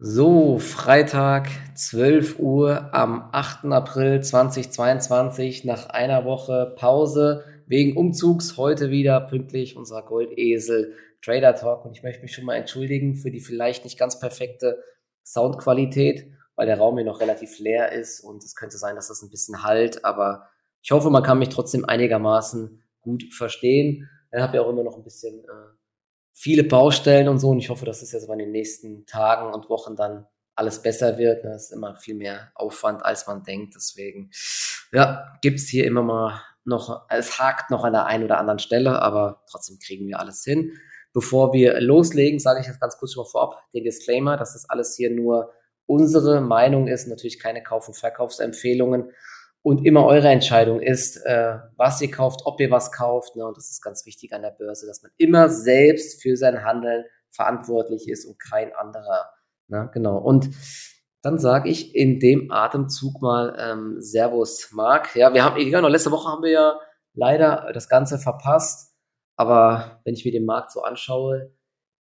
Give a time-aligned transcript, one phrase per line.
[0.00, 3.64] So, Freitag, 12 Uhr am 8.
[3.64, 11.84] April 2022, nach einer Woche Pause wegen Umzugs, heute wieder pünktlich unser Goldesel Trader Talk.
[11.84, 14.84] Und ich möchte mich schon mal entschuldigen für die vielleicht nicht ganz perfekte
[15.24, 19.22] Soundqualität, weil der Raum hier noch relativ leer ist und es könnte sein, dass das
[19.22, 20.48] ein bisschen halt, aber
[20.80, 24.08] ich hoffe, man kann mich trotzdem einigermaßen gut verstehen.
[24.32, 25.74] Ich habe ja auch immer noch ein bisschen äh,
[26.38, 27.48] viele Baustellen und so.
[27.48, 31.18] Und ich hoffe, dass es jetzt in den nächsten Tagen und Wochen dann alles besser
[31.18, 31.44] wird.
[31.44, 33.74] Das ist immer viel mehr Aufwand, als man denkt.
[33.74, 34.30] Deswegen,
[34.92, 39.02] ja, gibt's hier immer mal noch, es hakt noch an der einen oder anderen Stelle,
[39.02, 40.72] aber trotzdem kriegen wir alles hin.
[41.12, 44.68] Bevor wir loslegen, sage ich jetzt ganz kurz schon mal vorab den Disclaimer, dass das
[44.68, 45.52] alles hier nur
[45.86, 49.10] unsere Meinung ist, natürlich keine Kauf- und Verkaufsempfehlungen
[49.68, 53.36] und immer eure Entscheidung ist, äh, was ihr kauft, ob ihr was kauft.
[53.36, 53.46] Ne?
[53.46, 57.04] Und das ist ganz wichtig an der Börse, dass man immer selbst für sein Handeln
[57.32, 59.28] verantwortlich ist und kein anderer.
[59.66, 59.90] Ne?
[59.92, 60.16] Genau.
[60.16, 60.48] Und
[61.20, 65.14] dann sage ich in dem Atemzug mal ähm, Servus, Marc.
[65.14, 66.80] Ja, wir haben, genau, letzte Woche haben wir ja
[67.12, 68.94] leider das Ganze verpasst.
[69.36, 71.52] Aber wenn ich mir den Markt so anschaue,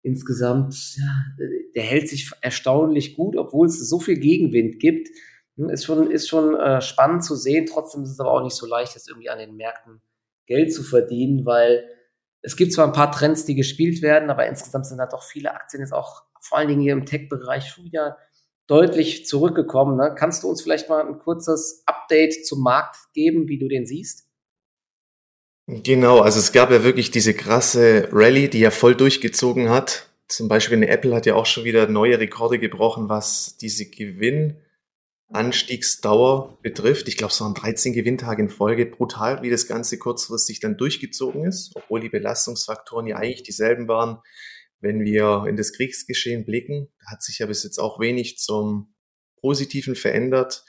[0.03, 5.09] insgesamt, ja, der hält sich erstaunlich gut, obwohl es so viel Gegenwind gibt.
[5.57, 7.65] Hm, ist schon, ist schon äh, spannend zu sehen.
[7.65, 10.01] Trotzdem ist es aber auch nicht so leicht, jetzt irgendwie an den Märkten
[10.45, 11.89] Geld zu verdienen, weil
[12.41, 15.53] es gibt zwar ein paar Trends, die gespielt werden, aber insgesamt sind da doch viele
[15.53, 18.17] Aktien jetzt auch vor allen Dingen hier im Tech-Bereich schon wieder
[18.67, 19.97] deutlich zurückgekommen.
[19.97, 20.13] Ne?
[20.15, 24.27] Kannst du uns vielleicht mal ein kurzes Update zum Markt geben, wie du den siehst?
[25.67, 30.09] Genau, also es gab ja wirklich diese krasse Rallye, die ja voll durchgezogen hat.
[30.27, 34.57] Zum Beispiel eine Apple hat ja auch schon wieder neue Rekorde gebrochen, was diese Gewinn
[35.31, 37.07] Anstiegsdauer betrifft.
[37.07, 38.85] Ich glaube, es waren 13 Gewinntage in Folge.
[38.85, 44.19] Brutal, wie das Ganze kurzfristig dann durchgezogen ist, obwohl die Belastungsfaktoren ja eigentlich dieselben waren.
[44.79, 48.93] Wenn wir in das Kriegsgeschehen blicken, hat sich ja bis jetzt auch wenig zum
[49.41, 50.63] Positiven verändert.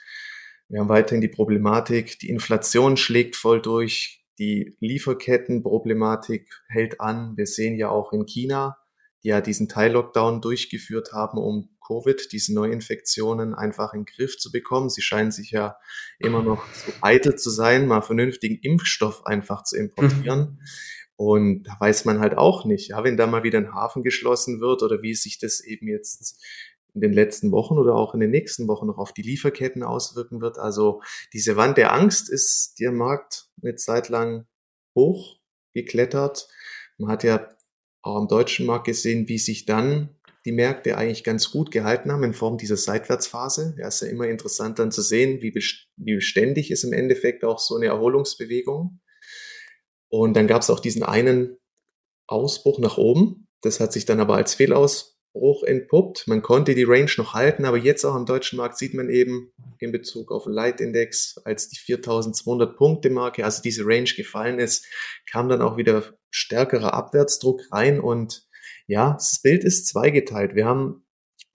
[0.69, 7.37] Wir haben weiterhin die Problematik, die Inflation schlägt voll durch, die Lieferkettenproblematik hält an.
[7.37, 8.77] Wir sehen ja auch in China,
[9.23, 14.51] die ja diesen Teil-Lockdown durchgeführt haben, um Covid, diese Neuinfektionen einfach in den Griff zu
[14.51, 14.89] bekommen.
[14.89, 15.77] Sie scheinen sich ja
[16.19, 20.39] immer noch so eitel zu sein, mal vernünftigen Impfstoff einfach zu importieren.
[20.39, 20.59] Mhm.
[21.15, 24.61] Und da weiß man halt auch nicht, ja, wenn da mal wieder ein Hafen geschlossen
[24.61, 26.39] wird oder wie sich das eben jetzt
[26.93, 30.41] in den letzten Wochen oder auch in den nächsten Wochen noch auf die Lieferketten auswirken
[30.41, 30.59] wird.
[30.59, 31.01] Also
[31.33, 34.45] diese Wand der Angst ist der Markt eine Zeit lang
[34.95, 35.39] hoch
[35.73, 36.47] geklettert.
[36.97, 37.49] Man hat ja
[38.01, 40.16] auch am deutschen Markt gesehen, wie sich dann
[40.47, 43.75] die Märkte eigentlich ganz gut gehalten haben in Form dieser Seitwärtsphase.
[43.77, 47.59] Ja, ist ja immer interessant dann zu sehen, wie, wie beständig ist im Endeffekt auch
[47.59, 49.01] so eine Erholungsbewegung.
[50.07, 51.57] Und dann gab es auch diesen einen
[52.27, 53.49] Ausbruch nach oben.
[53.59, 56.29] Das hat sich dann aber als Fehlausbruch entpuppt.
[56.29, 59.51] Man konnte die Range noch halten, aber jetzt auch am deutschen Markt sieht man eben
[59.79, 64.85] in Bezug auf den Leitindex, als die 4200 Punkte Marke, also diese Range gefallen ist,
[65.29, 68.46] kam dann auch wieder stärkerer Abwärtsdruck rein und
[68.87, 70.55] ja, das Bild ist zweigeteilt.
[70.55, 71.05] Wir haben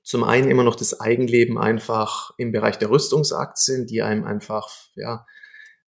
[0.03, 5.27] zum einen immer noch das Eigenleben einfach im Bereich der Rüstungsaktien, die einem einfach, ja,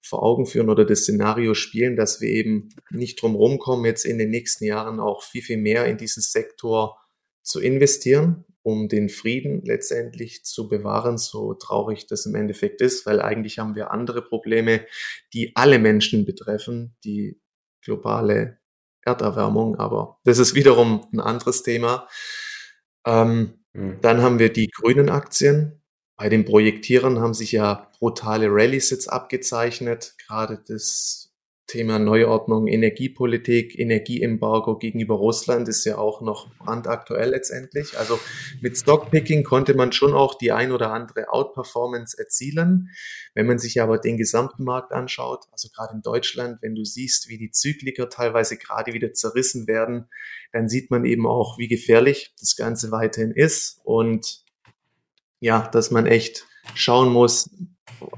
[0.02, 4.18] vor Augen führen oder das Szenario spielen, dass wir eben nicht drum rumkommen, jetzt in
[4.18, 6.98] den nächsten Jahren auch viel, viel mehr in diesen Sektor
[7.42, 13.20] zu investieren, um den Frieden letztendlich zu bewahren, so traurig das im Endeffekt ist, weil
[13.20, 14.86] eigentlich haben wir andere Probleme,
[15.32, 17.40] die alle Menschen betreffen, die
[17.82, 18.58] globale
[19.04, 22.08] Erderwärmung, aber das ist wiederum ein anderes Thema.
[23.06, 24.00] Ähm, mhm.
[24.00, 25.82] Dann haben wir die grünen Aktien.
[26.16, 30.14] Bei den Projektierern haben sich ja brutale Rallyes jetzt abgezeichnet.
[30.26, 31.23] Gerade das
[31.66, 37.98] Thema Neuordnung, Energiepolitik, Energieembargo gegenüber Russland ist ja auch noch brandaktuell letztendlich.
[37.98, 38.20] Also
[38.60, 42.90] mit Stockpicking konnte man schon auch die ein oder andere Outperformance erzielen.
[43.34, 47.28] Wenn man sich aber den gesamten Markt anschaut, also gerade in Deutschland, wenn du siehst,
[47.28, 50.08] wie die Zykliker teilweise gerade wieder zerrissen werden,
[50.52, 54.44] dann sieht man eben auch, wie gefährlich das Ganze weiterhin ist und
[55.40, 57.50] ja, dass man echt schauen muss,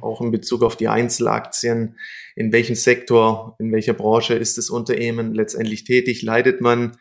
[0.01, 1.97] auch in Bezug auf die Einzelaktien,
[2.35, 6.97] in welchem Sektor, in welcher Branche ist das Unternehmen letztendlich tätig, leidet man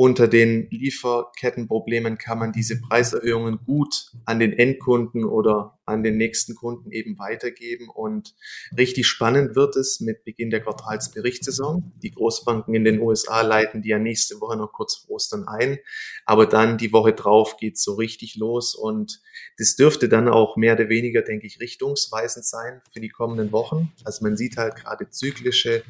[0.00, 6.54] unter den Lieferkettenproblemen kann man diese Preiserhöhungen gut an den Endkunden oder an den nächsten
[6.54, 7.90] Kunden eben weitergeben.
[7.90, 8.34] Und
[8.78, 11.92] richtig spannend wird es mit Beginn der Quartalsberichtssaison.
[12.02, 15.78] Die Großbanken in den USA leiten die ja nächste Woche noch kurz vor Ostern ein.
[16.24, 18.74] Aber dann die Woche drauf geht so richtig los.
[18.74, 19.20] Und
[19.58, 23.92] das dürfte dann auch mehr oder weniger, denke ich, richtungsweisend sein für die kommenden Wochen.
[24.06, 25.82] Also man sieht halt gerade zyklische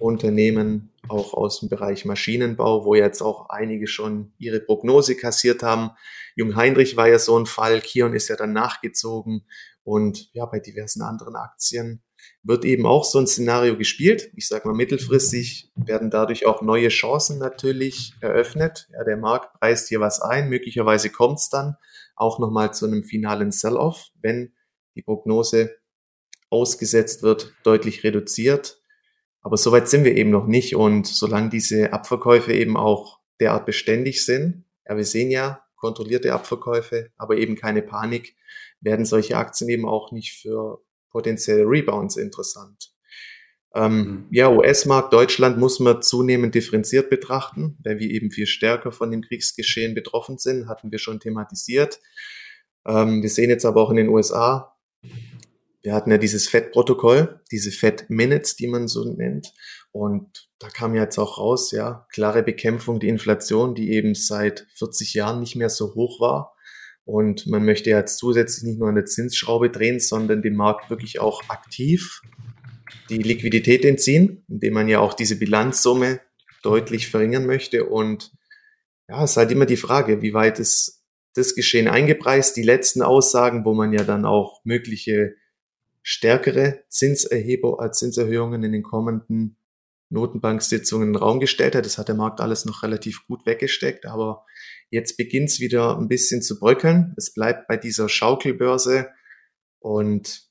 [0.00, 5.90] Unternehmen, auch aus dem Bereich Maschinenbau, wo jetzt auch einige schon ihre Prognose kassiert haben.
[6.36, 9.46] Jung Heinrich war ja so ein Fall, Kion ist ja dann nachgezogen
[9.82, 12.02] und ja, bei diversen anderen Aktien
[12.42, 14.30] wird eben auch so ein Szenario gespielt.
[14.36, 18.88] Ich sage mal, mittelfristig werden dadurch auch neue Chancen natürlich eröffnet.
[18.92, 20.48] Ja, der Markt preist hier was ein.
[20.48, 21.76] Möglicherweise kommt es dann
[22.16, 24.52] auch nochmal zu einem finalen Sell-off, wenn
[24.94, 25.76] die Prognose
[26.50, 28.77] ausgesetzt wird, deutlich reduziert.
[29.48, 30.76] Aber soweit sind wir eben noch nicht.
[30.76, 37.12] Und solange diese Abverkäufe eben auch derart beständig sind, ja, wir sehen ja kontrollierte Abverkäufe,
[37.16, 38.36] aber eben keine Panik,
[38.82, 42.92] werden solche Aktien eben auch nicht für potenzielle Rebounds interessant.
[43.74, 44.26] Ähm, mhm.
[44.32, 49.22] Ja, US-Markt, Deutschland muss man zunehmend differenziert betrachten, weil wir eben viel stärker von dem
[49.22, 52.00] Kriegsgeschehen betroffen sind, hatten wir schon thematisiert.
[52.86, 54.76] Ähm, wir sehen jetzt aber auch in den USA,
[55.88, 59.54] wir hatten ja dieses FED-Protokoll, diese FED-Minutes, die man so nennt.
[59.90, 65.14] Und da kam jetzt auch raus, ja, klare Bekämpfung der Inflation, die eben seit 40
[65.14, 66.54] Jahren nicht mehr so hoch war.
[67.06, 71.48] Und man möchte jetzt zusätzlich nicht nur eine Zinsschraube drehen, sondern den Markt wirklich auch
[71.48, 72.20] aktiv
[73.08, 76.20] die Liquidität entziehen, indem man ja auch diese Bilanzsumme
[76.62, 77.86] deutlich verringern möchte.
[77.86, 78.30] Und
[79.08, 81.02] ja, es ist halt immer die Frage, wie weit ist
[81.32, 82.58] das Geschehen eingepreist?
[82.58, 85.34] Die letzten Aussagen, wo man ja dann auch mögliche
[86.08, 89.56] stärkere Zinserhebung als Zinserhöhungen in den kommenden
[90.10, 91.84] Notenbanksitzungen in den Raum gestellt hat.
[91.84, 94.46] Das hat der Markt alles noch relativ gut weggesteckt, aber
[94.90, 97.14] Jetzt beginnt es wieder ein bisschen zu bröckeln.
[97.16, 99.10] Es bleibt bei dieser Schaukelbörse
[99.80, 100.48] und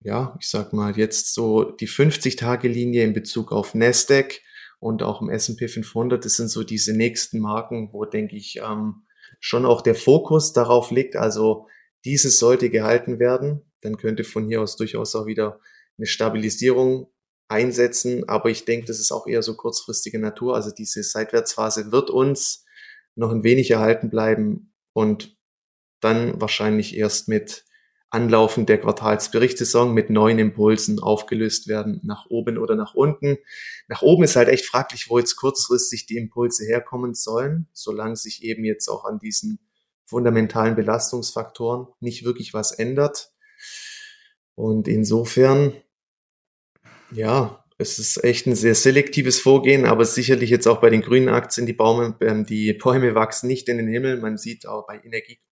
[0.00, 4.40] ja, ich sag mal jetzt so die 50-Tage-Linie in Bezug auf Nasdaq
[4.78, 6.24] und auch im S&P 500.
[6.24, 9.02] Das sind so diese nächsten Marken, wo denke ich ähm,
[9.40, 11.16] schon auch der Fokus darauf liegt.
[11.16, 11.66] Also
[12.04, 13.67] dieses sollte gehalten werden.
[13.80, 15.60] Dann könnte von hier aus durchaus auch wieder
[15.96, 17.10] eine Stabilisierung
[17.48, 18.28] einsetzen.
[18.28, 20.54] Aber ich denke, das ist auch eher so kurzfristige Natur.
[20.54, 22.64] Also diese Seitwärtsphase wird uns
[23.14, 25.36] noch ein wenig erhalten bleiben und
[26.00, 27.64] dann wahrscheinlich erst mit
[28.10, 33.36] Anlaufen der Quartalsberichtssaison mit neuen Impulsen aufgelöst werden, nach oben oder nach unten.
[33.86, 38.42] Nach oben ist halt echt fraglich, wo jetzt kurzfristig die Impulse herkommen sollen, solange sich
[38.44, 39.58] eben jetzt auch an diesen
[40.06, 43.30] fundamentalen Belastungsfaktoren nicht wirklich was ändert.
[44.58, 45.72] Und insofern,
[47.12, 51.28] ja, es ist echt ein sehr selektives Vorgehen, aber sicherlich jetzt auch bei den grünen
[51.28, 54.20] Aktien, die Bäume, ähm, die Bäume wachsen nicht in den Himmel.
[54.20, 54.98] Man sieht auch bei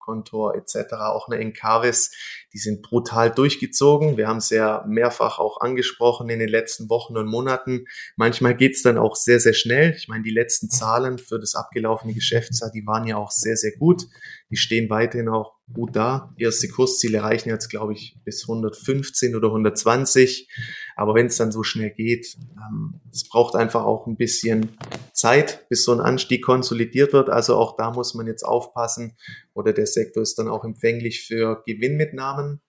[0.05, 0.93] Energiekontor etc.
[0.93, 2.11] auch eine Encarvis,
[2.53, 4.17] die sind brutal durchgezogen.
[4.17, 7.85] Wir haben es ja mehrfach auch angesprochen in den letzten Wochen und Monaten.
[8.15, 9.93] Manchmal geht es dann auch sehr, sehr schnell.
[9.97, 13.73] Ich meine, die letzten Zahlen für das abgelaufene Geschäftsjahr, die waren ja auch sehr, sehr
[13.77, 14.03] gut.
[14.51, 16.33] Die stehen weiterhin auch gut da.
[16.37, 20.47] Erste Kursziele reichen jetzt, glaube ich, bis 115 oder 120.
[20.95, 24.77] Aber wenn es dann so schnell geht, ähm, es braucht einfach auch ein bisschen
[25.13, 27.29] Zeit, bis so ein Anstieg konsolidiert wird.
[27.29, 29.17] Also auch da muss man jetzt aufpassen.
[29.55, 32.61] Oder der Sektor ist dann auch empfänglich für Gewinnmitnahmen.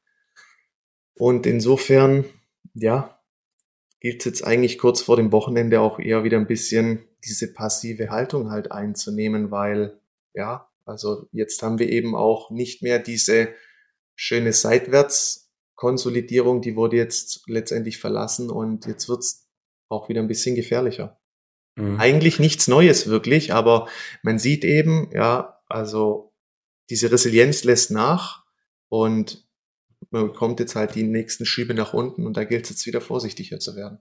[1.14, 2.24] Und insofern,
[2.74, 3.16] ja,
[4.00, 8.10] gilt es jetzt eigentlich kurz vor dem Wochenende auch eher wieder ein bisschen diese passive
[8.10, 9.98] Haltung halt einzunehmen, weil
[10.32, 13.48] ja, also jetzt haben wir eben auch nicht mehr diese
[14.14, 19.48] schöne Seitwärtskonsolidierung, die wurde jetzt letztendlich verlassen und jetzt wird's
[19.88, 21.20] auch wieder ein bisschen gefährlicher.
[21.74, 21.98] Mhm.
[21.98, 23.88] Eigentlich nichts Neues wirklich, aber
[24.22, 26.25] man sieht eben, ja, also
[26.90, 28.44] diese Resilienz lässt nach
[28.88, 29.44] und
[30.10, 33.00] man bekommt jetzt halt die nächsten Schübe nach unten und da gilt es jetzt wieder
[33.00, 33.98] vorsichtiger zu werden.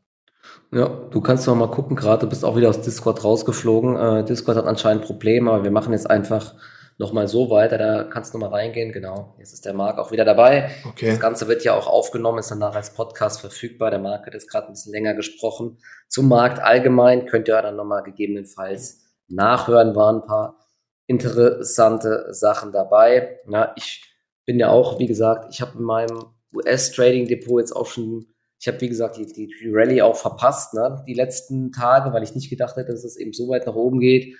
[0.71, 3.95] Ja, du kannst noch mal gucken, gerade du bist auch wieder aus Discord rausgeflogen.
[3.95, 6.53] Äh, Discord hat anscheinend Probleme, aber wir machen jetzt einfach
[6.97, 9.35] nochmal so weiter, da kannst du mal reingehen, genau.
[9.37, 10.71] Jetzt ist der Marc auch wieder dabei.
[10.87, 11.09] Okay.
[11.09, 13.91] Das Ganze wird ja auch aufgenommen, ist danach als Podcast verfügbar.
[13.91, 15.77] Der Marc hat jetzt gerade ein bisschen länger gesprochen.
[16.07, 20.64] Zum Markt allgemein könnt ihr dann nochmal gegebenenfalls nachhören, waren ein paar
[21.07, 23.39] interessante Sachen dabei.
[23.47, 24.03] Ja, ich
[24.45, 28.27] bin ja auch, wie gesagt, ich habe in meinem US-Trading-Depot jetzt auch schon,
[28.59, 32.35] ich habe, wie gesagt, die, die, Rallye auch verpasst, ne, die letzten Tage, weil ich
[32.35, 34.35] nicht gedacht hätte, dass es eben so weit nach oben geht.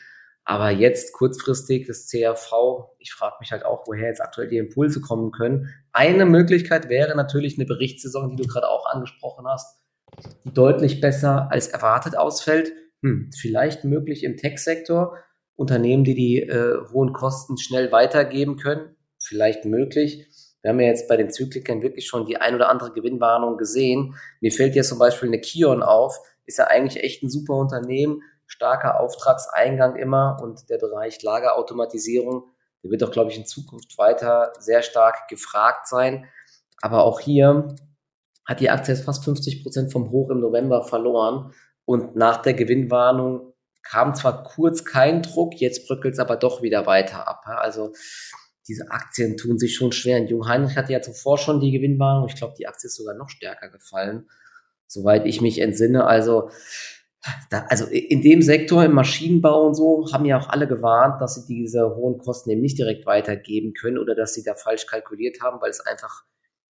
[0.48, 5.02] Aber jetzt kurzfristig das CRV, ich frage mich halt auch, woher jetzt aktuell die Impulse
[5.02, 5.74] kommen können.
[5.92, 9.82] Eine Möglichkeit wäre natürlich eine Berichtssaison, die du gerade auch angesprochen hast,
[10.44, 12.72] die deutlich besser als erwartet ausfällt.
[13.02, 15.18] Hm, vielleicht möglich im Tech-Sektor.
[15.56, 18.96] Unternehmen, die die äh, hohen Kosten schnell weitergeben können.
[19.18, 20.28] Vielleicht möglich.
[20.62, 24.16] Wir haben ja jetzt bei den Zyklikern wirklich schon die ein oder andere Gewinnwarnung gesehen.
[24.42, 26.18] Mir fällt jetzt zum Beispiel eine Kion auf.
[26.46, 32.44] Ist ja eigentlich echt ein super Unternehmen starker Auftragseingang immer und der Bereich Lagerautomatisierung,
[32.84, 36.26] der wird doch, glaube ich, in Zukunft weiter sehr stark gefragt sein.
[36.82, 37.76] Aber auch hier
[38.46, 41.52] hat die Aktie jetzt fast 50 Prozent vom Hoch im November verloren.
[41.86, 43.54] Und nach der Gewinnwarnung
[43.86, 47.44] kam zwar kurz kein Druck, jetzt bröckelt es aber doch wieder weiter ab.
[47.46, 47.94] Also
[48.68, 50.20] diese Aktien tun sich schon schwer.
[50.20, 52.28] Und Jung Heinrich hatte ja zuvor schon die Gewinnwarnung.
[52.28, 54.28] Ich glaube, die Aktie ist sogar noch stärker gefallen,
[54.88, 56.06] soweit ich mich entsinne.
[56.06, 56.50] Also,
[57.50, 61.36] da, also in dem Sektor, im Maschinenbau und so, haben ja auch alle gewarnt, dass
[61.36, 65.42] sie diese hohen Kosten eben nicht direkt weitergeben können oder dass sie da falsch kalkuliert
[65.42, 66.24] haben, weil es einfach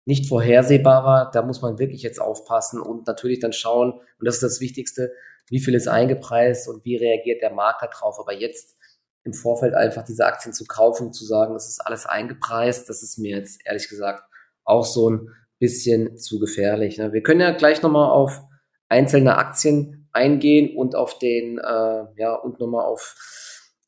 [0.05, 1.31] nicht vorhersehbar war.
[1.31, 5.13] Da muss man wirklich jetzt aufpassen und natürlich dann schauen, und das ist das Wichtigste,
[5.49, 8.19] wie viel ist eingepreist und wie reagiert der Markt darauf.
[8.19, 8.77] Aber jetzt
[9.25, 13.19] im Vorfeld einfach diese Aktien zu kaufen, zu sagen, das ist alles eingepreist, das ist
[13.19, 14.25] mir jetzt ehrlich gesagt
[14.65, 16.99] auch so ein bisschen zu gefährlich.
[16.99, 17.13] Ne?
[17.13, 18.43] Wir können ja gleich nochmal auf
[18.89, 23.17] einzelne Aktien eingehen und auf den, äh, ja, und nochmal auf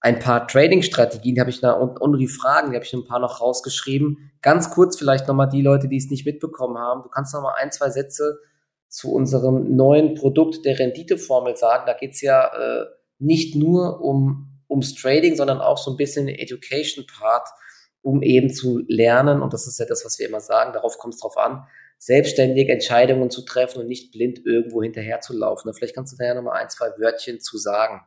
[0.00, 3.20] ein paar Trading-Strategien habe ich da und, und die Fragen, die habe ich ein paar
[3.20, 4.32] noch rausgeschrieben.
[4.42, 7.02] Ganz kurz vielleicht nochmal die Leute, die es nicht mitbekommen haben.
[7.02, 8.38] Du kannst nochmal ein, zwei Sätze
[8.94, 11.82] zu unserem neuen Produkt der Renditeformel sagen.
[11.84, 12.84] Da geht's ja äh,
[13.18, 17.48] nicht nur um ums Trading, sondern auch so ein bisschen den Education-Part,
[18.02, 19.42] um eben zu lernen.
[19.42, 20.72] Und das ist ja das, was wir immer sagen.
[20.72, 21.66] Darauf kommt es drauf an,
[21.98, 25.74] selbstständig Entscheidungen zu treffen und nicht blind irgendwo hinterher zu laufen.
[25.74, 28.00] Vielleicht kannst du da ja nochmal ein, zwei Wörtchen zu sagen.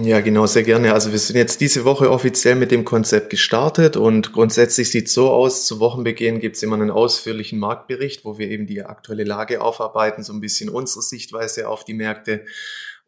[0.00, 0.94] Ja, genau, sehr gerne.
[0.94, 5.12] Also wir sind jetzt diese Woche offiziell mit dem Konzept gestartet und grundsätzlich sieht es
[5.12, 9.24] so aus, zu Wochenbeginn gibt es immer einen ausführlichen Marktbericht, wo wir eben die aktuelle
[9.24, 12.46] Lage aufarbeiten, so ein bisschen unsere Sichtweise auf die Märkte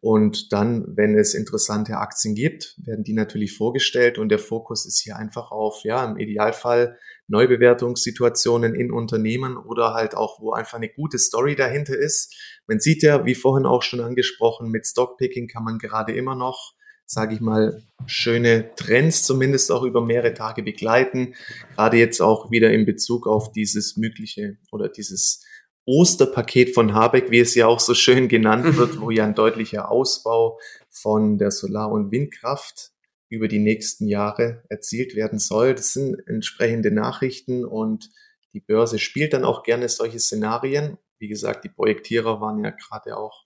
[0.05, 5.01] und dann, wenn es interessante Aktien gibt, werden die natürlich vorgestellt und der Fokus ist
[5.01, 10.89] hier einfach auf, ja, im Idealfall Neubewertungssituationen in Unternehmen oder halt auch, wo einfach eine
[10.89, 12.35] gute Story dahinter ist.
[12.67, 16.74] Man sieht ja, wie vorhin auch schon angesprochen, mit Stockpicking kann man gerade immer noch,
[17.05, 21.35] sage ich mal, schöne Trends zumindest auch über mehrere Tage begleiten.
[21.75, 25.43] Gerade jetzt auch wieder in Bezug auf dieses mögliche oder dieses
[25.85, 29.91] Osterpaket von Habeck, wie es ja auch so schön genannt wird, wo ja ein deutlicher
[29.91, 30.59] Ausbau
[30.89, 32.91] von der Solar- und Windkraft
[33.29, 35.75] über die nächsten Jahre erzielt werden soll.
[35.75, 38.09] Das sind entsprechende Nachrichten und
[38.53, 40.97] die Börse spielt dann auch gerne solche Szenarien.
[41.19, 43.43] Wie gesagt, die Projektierer waren ja gerade auch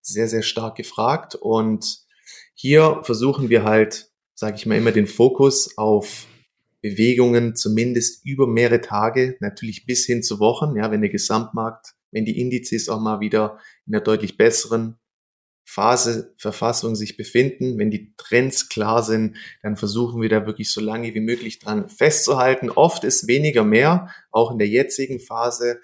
[0.00, 2.04] sehr, sehr stark gefragt und
[2.54, 6.26] hier versuchen wir halt, sage ich mal, immer den Fokus auf
[6.80, 12.24] Bewegungen zumindest über mehrere Tage, natürlich bis hin zu Wochen, ja, wenn der Gesamtmarkt, wenn
[12.24, 14.98] die Indizes auch mal wieder in einer deutlich besseren
[15.64, 20.80] Phase, Verfassung sich befinden, wenn die Trends klar sind, dann versuchen wir da wirklich so
[20.80, 22.68] lange wie möglich dran festzuhalten.
[22.68, 25.80] Oft ist weniger mehr, auch in der jetzigen Phase.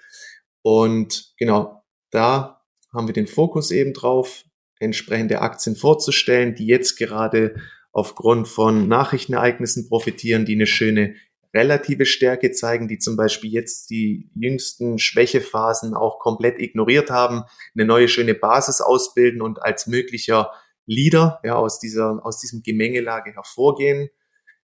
[0.61, 2.61] Und genau, da
[2.93, 4.43] haben wir den Fokus eben drauf,
[4.79, 7.55] entsprechende Aktien vorzustellen, die jetzt gerade
[7.91, 11.15] aufgrund von Nachrichtenereignissen profitieren, die eine schöne
[11.53, 17.43] relative Stärke zeigen, die zum Beispiel jetzt die jüngsten Schwächephasen auch komplett ignoriert haben,
[17.75, 20.51] eine neue schöne Basis ausbilden und als möglicher
[20.85, 24.09] Leader ja, aus, dieser, aus diesem Gemengelage hervorgehen.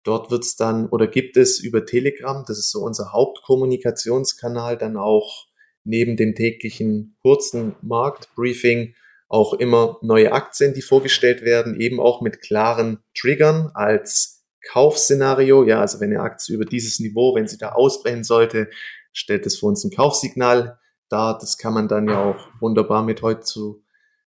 [0.03, 4.97] Dort wird es dann oder gibt es über Telegram, das ist so unser Hauptkommunikationskanal, dann
[4.97, 5.47] auch
[5.85, 8.95] neben dem täglichen kurzen Marktbriefing
[9.29, 15.65] auch immer neue Aktien, die vorgestellt werden, eben auch mit klaren Triggern als Kaufszenario.
[15.65, 18.69] Ja, also wenn eine Aktie über dieses Niveau, wenn sie da ausbrechen sollte,
[19.13, 20.79] stellt es für uns ein Kaufsignal
[21.09, 21.39] dar.
[21.39, 23.83] Das kann man dann ja auch wunderbar mit heute zu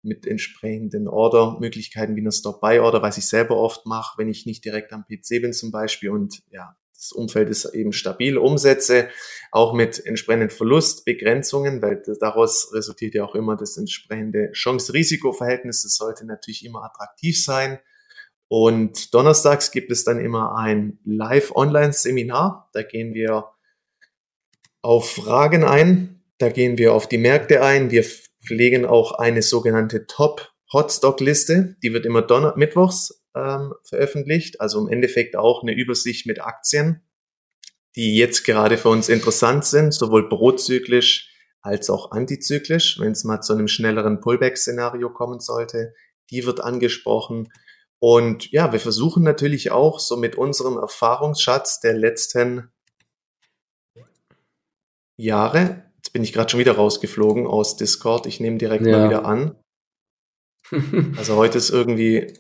[0.06, 4.94] mit entsprechenden Order-Möglichkeiten wie einer Stop-Buy-Order, was ich selber oft mache, wenn ich nicht direkt
[4.94, 8.38] am PC bin zum Beispiel und ja, das Umfeld ist eben stabil.
[8.38, 9.10] Umsätze
[9.52, 15.84] auch mit entsprechenden Verlustbegrenzungen, weil daraus resultiert ja auch immer das entsprechende Chance-Risiko-Verhältnis.
[15.84, 17.80] Das sollte natürlich immer attraktiv sein.
[18.48, 22.70] Und donnerstags gibt es dann immer ein Live-Online-Seminar.
[22.74, 23.52] Da gehen wir
[24.82, 26.24] auf Fragen ein.
[26.38, 27.92] Da gehen wir auf die Märkte ein.
[27.92, 31.76] Wir pflegen auch eine sogenannte Top-Hotstock-Liste.
[31.82, 34.62] Die wird immer Donner Mittwochs ähm, veröffentlicht.
[34.62, 37.02] Also im Endeffekt auch eine Übersicht mit Aktien,
[37.96, 43.42] die jetzt gerade für uns interessant sind, sowohl prozyklisch als auch antizyklisch, wenn es mal
[43.42, 45.94] zu einem schnelleren Pullback-Szenario kommen sollte.
[46.30, 47.52] Die wird angesprochen.
[48.00, 52.72] Und ja, wir versuchen natürlich auch so mit unserem Erfahrungsschatz der letzten
[55.18, 58.98] Jahre, jetzt bin ich gerade schon wieder rausgeflogen aus Discord, ich nehme direkt ja.
[58.98, 59.56] mal wieder an.
[61.18, 62.34] Also heute ist irgendwie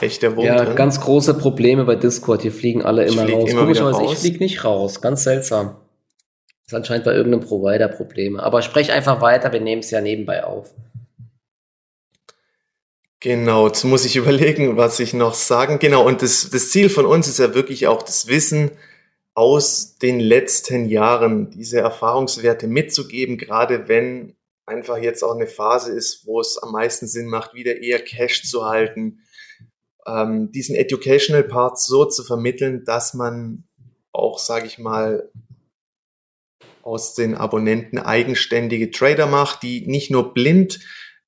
[0.00, 0.76] Echt der Wurm Ja, drin?
[0.76, 2.42] ganz große Probleme bei Discord.
[2.42, 3.50] Hier fliegen alle immer raus.
[3.50, 5.00] Immer Komischerweise, ich fliege nicht raus.
[5.00, 5.76] Ganz seltsam.
[6.64, 8.42] Das ist anscheinend bei irgendeinem Provider Probleme.
[8.42, 10.74] Aber sprech einfach weiter, wir nehmen es ja nebenbei auf.
[13.20, 15.78] Genau, jetzt muss ich überlegen, was ich noch sagen.
[15.78, 18.72] Genau, und das, das Ziel von uns ist ja wirklich auch das Wissen
[19.34, 24.36] aus den letzten Jahren diese Erfahrungswerte mitzugeben, gerade wenn
[24.66, 28.44] einfach jetzt auch eine Phase ist, wo es am meisten Sinn macht, wieder eher Cash
[28.44, 29.20] zu halten,
[30.06, 33.64] ähm, diesen Educational Part so zu vermitteln, dass man
[34.12, 35.30] auch, sage ich mal,
[36.82, 40.80] aus den Abonnenten eigenständige Trader macht, die nicht nur blind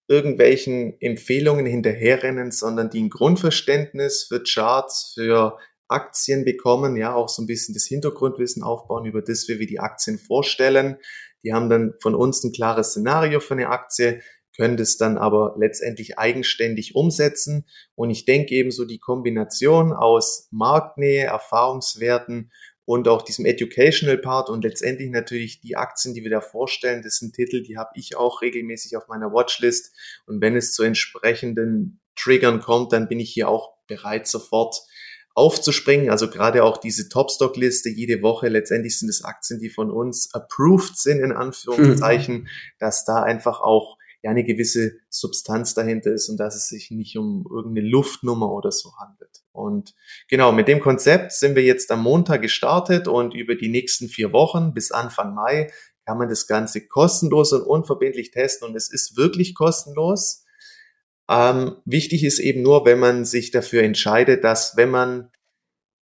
[0.09, 7.43] irgendwelchen Empfehlungen hinterherrennen, sondern die ein Grundverständnis für Charts, für Aktien bekommen, ja, auch so
[7.43, 10.97] ein bisschen das Hintergrundwissen aufbauen, über das wir wie die Aktien vorstellen.
[11.45, 14.21] Die haben dann von uns ein klares Szenario für eine Aktie,
[14.57, 17.67] können das dann aber letztendlich eigenständig umsetzen.
[17.95, 22.51] Und ich denke eben so die Kombination aus Marktnähe, Erfahrungswerten
[22.87, 27.17] und auch diesem Educational Part und letztendlich natürlich die Aktien, die wir da vorstellen, das
[27.17, 29.95] sind Titel, die habe ich auch regelmäßig auf meiner Watchlist.
[30.27, 34.81] Und wenn es zu entsprechenden Triggern kommt, dann bin ich hier auch bereit, sofort
[35.35, 36.11] aufzuspringen.
[36.11, 40.97] Also gerade auch diese Top-Stock-Liste jede Woche, letztendlich sind es Aktien, die von uns approved
[40.97, 42.49] sind, in Anführungszeichen, mhm.
[42.79, 43.96] dass da einfach auch
[44.27, 48.73] ja eine gewisse Substanz dahinter ist und dass es sich nicht um irgendeine Luftnummer oder
[48.73, 49.45] so handelt.
[49.53, 49.95] Und
[50.29, 54.33] genau, mit dem Konzept sind wir jetzt am Montag gestartet und über die nächsten vier
[54.33, 55.71] Wochen bis Anfang Mai
[56.05, 60.45] kann man das Ganze kostenlos und unverbindlich testen und es ist wirklich kostenlos.
[61.29, 65.31] Ähm, wichtig ist eben nur, wenn man sich dafür entscheidet, dass wenn man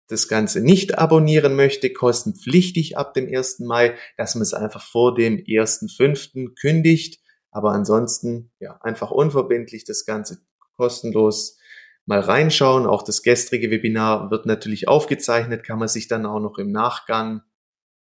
[0.07, 3.61] das Ganze nicht abonnieren möchte, kostenpflichtig ab dem 1.
[3.61, 6.55] Mai, dass man es einfach vor dem 1.5.
[6.55, 7.24] kündigt.
[7.55, 10.39] Aber ansonsten, ja, einfach unverbindlich das Ganze
[10.77, 11.57] kostenlos
[12.05, 12.85] mal reinschauen.
[12.85, 17.43] Auch das gestrige Webinar wird natürlich aufgezeichnet, kann man sich dann auch noch im Nachgang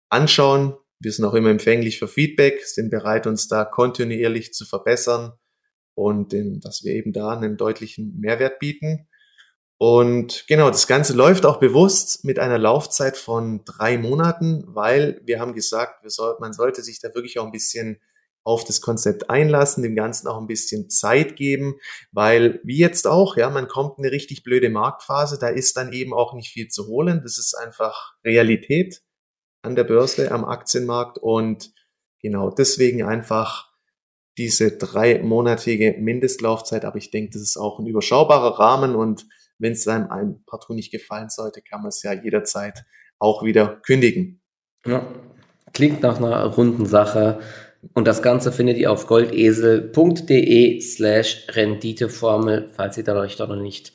[0.10, 0.76] anschauen.
[1.00, 5.34] Wir sind auch immer empfänglich für Feedback, sind bereit, uns da kontinuierlich zu verbessern
[5.94, 6.34] und
[6.64, 9.08] dass wir eben da einen deutlichen Mehrwert bieten.
[9.78, 15.40] Und genau, das Ganze läuft auch bewusst mit einer Laufzeit von drei Monaten, weil wir
[15.40, 18.00] haben gesagt, soll, man sollte sich da wirklich auch ein bisschen
[18.44, 21.76] auf das Konzept einlassen, dem Ganzen auch ein bisschen Zeit geben,
[22.12, 25.94] weil wie jetzt auch, ja, man kommt in eine richtig blöde Marktphase, da ist dann
[25.94, 27.22] eben auch nicht viel zu holen.
[27.24, 29.02] Das ist einfach Realität
[29.62, 31.74] an der Börse, am Aktienmarkt und
[32.22, 33.72] genau deswegen einfach
[34.38, 39.28] diese dreimonatige Mindestlaufzeit, aber ich denke, das ist auch ein überschaubarer Rahmen und
[39.60, 42.84] wenn es einem ein partout nicht gefallen sollte, kann man es ja jederzeit
[43.20, 44.42] auch wieder kündigen.
[44.86, 45.08] Ja,
[45.72, 47.40] klingt nach einer runden Sache.
[47.94, 52.70] Und das Ganze findet ihr auf goldesel.de slash Renditeformel.
[52.74, 53.94] Falls ihr da euch da noch nicht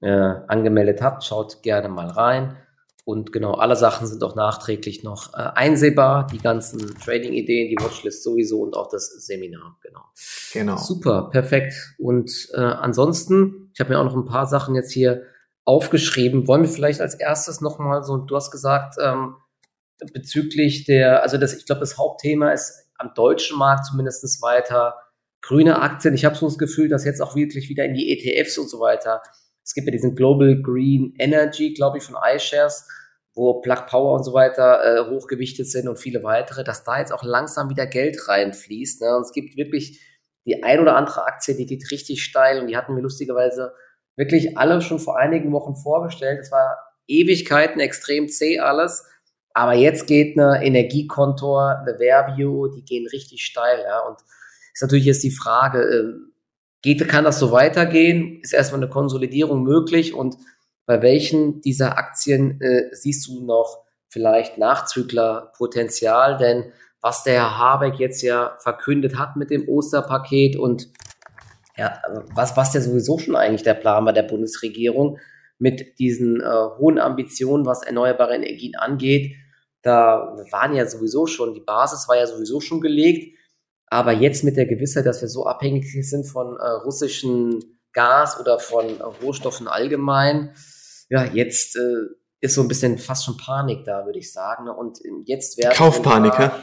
[0.00, 0.08] äh,
[0.46, 2.56] angemeldet habt, schaut gerne mal rein.
[3.06, 6.26] Und genau, alle Sachen sind auch nachträglich noch äh, einsehbar.
[6.26, 9.76] Die ganzen Trading-Ideen, die Watchlist sowieso und auch das Seminar.
[9.82, 10.00] Genau.
[10.52, 10.76] Genau.
[10.78, 11.74] Super, perfekt.
[11.98, 15.24] Und äh, ansonsten, ich habe mir auch noch ein paar Sachen jetzt hier
[15.66, 16.46] aufgeschrieben.
[16.46, 19.36] Wollen wir vielleicht als erstes nochmal so, du hast gesagt, ähm,
[20.12, 24.94] bezüglich der, also das, ich glaube, das Hauptthema ist am deutschen Markt zumindest weiter
[25.42, 26.14] grüne Aktien.
[26.14, 28.80] Ich habe so das Gefühl, dass jetzt auch wirklich wieder in die ETFs und so
[28.80, 29.22] weiter
[29.64, 32.86] es gibt ja diesen Global Green Energy, glaube ich, von iShares,
[33.34, 37.12] wo Plug Power und so weiter äh, hochgewichtet sind und viele weitere, dass da jetzt
[37.12, 39.00] auch langsam wieder Geld reinfließt.
[39.00, 39.16] Ne?
[39.16, 40.00] Und es gibt wirklich
[40.46, 43.72] die ein oder andere Aktie, die geht richtig steil und die hatten wir lustigerweise
[44.16, 46.38] wirklich alle schon vor einigen Wochen vorgestellt.
[46.40, 46.76] Es war
[47.08, 49.06] Ewigkeiten, extrem zäh alles.
[49.54, 53.82] Aber jetzt geht eine Energiekontor, eine Verbio, die gehen richtig steil.
[53.82, 54.00] Ja?
[54.00, 54.18] Und
[54.72, 56.34] ist natürlich jetzt die Frage, äh,
[56.84, 58.40] Geht, kann das so weitergehen?
[58.42, 60.12] Ist erstmal eine Konsolidierung möglich?
[60.12, 60.36] Und
[60.84, 63.78] bei welchen dieser Aktien äh, siehst du noch
[64.10, 66.36] vielleicht Nachzüglerpotenzial?
[66.36, 70.90] Denn was der Herr Habeck jetzt ja verkündet hat mit dem Osterpaket und
[71.78, 72.02] ja,
[72.34, 75.18] was, was ja sowieso schon eigentlich der Plan war der Bundesregierung
[75.58, 76.44] mit diesen äh,
[76.76, 79.34] hohen Ambitionen, was erneuerbare Energien angeht,
[79.84, 83.38] da waren ja sowieso schon, die Basis war ja sowieso schon gelegt.
[83.86, 87.60] Aber jetzt mit der Gewissheit, dass wir so abhängig sind von äh, russischem
[87.92, 90.54] Gas oder von äh, Rohstoffen allgemein,
[91.10, 94.64] ja, jetzt äh, ist so ein bisschen fast schon Panik da, würde ich sagen.
[94.64, 94.74] Ne?
[94.74, 96.60] Und jetzt wäre Kaufpanik, ja?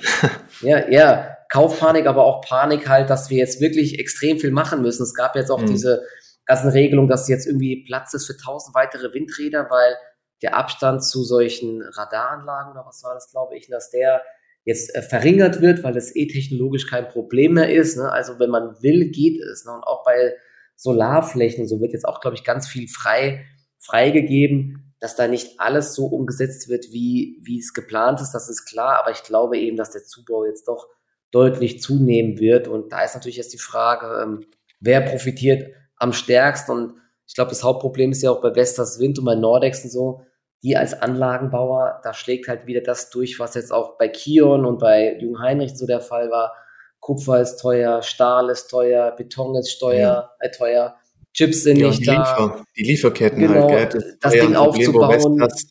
[0.61, 5.03] ja, ja, Kaufpanik, aber auch Panik halt, dass wir jetzt wirklich extrem viel machen müssen.
[5.03, 5.67] Es gab jetzt auch mhm.
[5.67, 6.03] diese
[6.45, 9.95] ganzen Regelungen, dass jetzt irgendwie Platz ist für tausend weitere Windräder, weil
[10.41, 14.21] der Abstand zu solchen Radaranlagen oder was war das, glaube ich, dass der
[14.63, 17.97] jetzt äh, verringert wird, weil es eh technologisch kein Problem mehr ist.
[17.97, 18.11] Ne?
[18.11, 19.65] Also wenn man will, geht es.
[19.65, 19.73] Ne?
[19.73, 20.35] Und auch bei
[20.75, 23.45] Solarflächen, so wird jetzt auch, glaube ich, ganz viel frei
[23.79, 28.65] freigegeben, dass da nicht alles so umgesetzt wird, wie, wie es geplant ist, das ist
[28.65, 30.87] klar, aber ich glaube eben, dass der Zubau jetzt doch
[31.31, 32.67] deutlich zunehmen wird.
[32.67, 34.45] Und da ist natürlich jetzt die Frage, ähm,
[34.79, 36.71] wer profitiert am stärksten?
[36.71, 36.93] Und
[37.25, 40.21] ich glaube, das Hauptproblem ist ja auch bei Vestas Wind und bei Nordex und so,
[40.63, 44.79] die als Anlagenbauer, da schlägt halt wieder das durch, was jetzt auch bei Kion und
[44.79, 46.53] bei Jung Heinrich so der Fall war.
[46.99, 50.31] Kupfer ist teuer, Stahl ist teuer, Beton ist teuer, ja.
[50.39, 50.95] äh, teuer,
[51.33, 52.19] Chips sind ja, nicht die da.
[52.19, 54.01] Liefer, die Lieferketten genau, halt, gell?
[54.19, 55.37] Das, das Ding aufzubauen.
[55.37, 55.67] Das,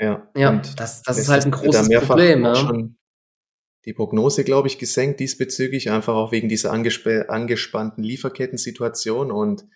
[0.00, 2.44] ja, ja das, das ist halt ein großes Problem.
[2.44, 2.54] Ja.
[2.54, 2.96] Schon
[3.84, 9.66] die Prognose, glaube ich, gesenkt diesbezüglich, einfach auch wegen dieser angesp angespannten Lieferkettensituation und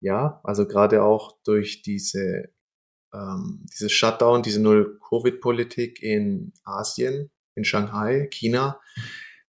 [0.00, 2.50] ja, also gerade auch durch diese
[3.14, 8.80] ähm, dieses Shutdown, diese Null-Covid-Politik in Asien, in Shanghai, China,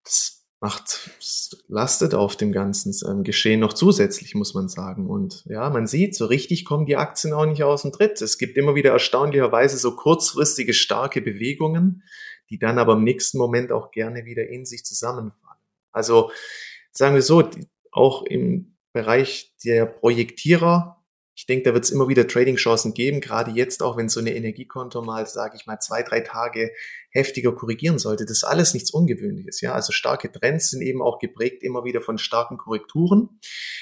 [0.04, 5.10] das macht, das lastet auf dem ganzen ähm, Geschehen noch zusätzlich, muss man sagen.
[5.10, 8.22] Und ja, man sieht, so richtig kommen die Aktien auch nicht aus dem Tritt.
[8.22, 12.04] Es gibt immer wieder erstaunlicherweise so kurzfristige starke Bewegungen,
[12.50, 15.60] die dann aber im nächsten Moment auch gerne wieder in sich zusammenfallen.
[15.92, 16.32] Also
[16.92, 17.50] sagen wir so,
[17.92, 20.95] auch im Bereich der Projektierer
[21.38, 24.34] ich denke, da wird es immer wieder Trading-Chancen geben, gerade jetzt auch, wenn so eine
[24.34, 26.72] Energiekonto mal, sage ich mal, zwei, drei Tage
[27.10, 28.24] heftiger korrigieren sollte.
[28.24, 29.60] Das ist alles nichts Ungewöhnliches.
[29.60, 33.42] Ja, also starke Trends sind eben auch geprägt immer wieder von starken Korrekturen.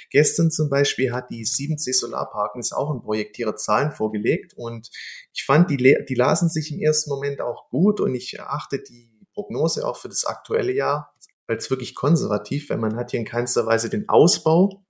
[0.10, 4.90] Gestern zum Beispiel hat die 7C Solarparken ist auch ein Projektierer Zahlen vorgelegt und
[5.32, 9.28] ich fand, die, die lasen sich im ersten Moment auch gut und ich erachte die
[9.34, 11.14] Prognose auch für das aktuelle Jahr
[11.46, 14.83] als wirklich konservativ, weil man hat hier in keinster Weise den Ausbau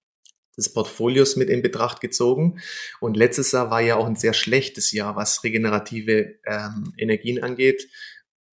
[0.58, 2.60] des Portfolios mit in Betracht gezogen.
[3.00, 7.88] Und letztes Jahr war ja auch ein sehr schlechtes Jahr, was regenerative ähm, Energien angeht,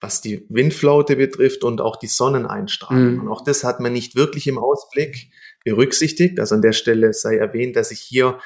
[0.01, 3.15] was die Windflaute betrifft und auch die Sonneneinstrahlung.
[3.15, 3.21] Mhm.
[3.21, 5.31] Und auch das hat man nicht wirklich im Ausblick
[5.65, 6.41] berücksichtigt.
[6.41, 8.39] Also an der Stelle sei erwähnt, dass ich hier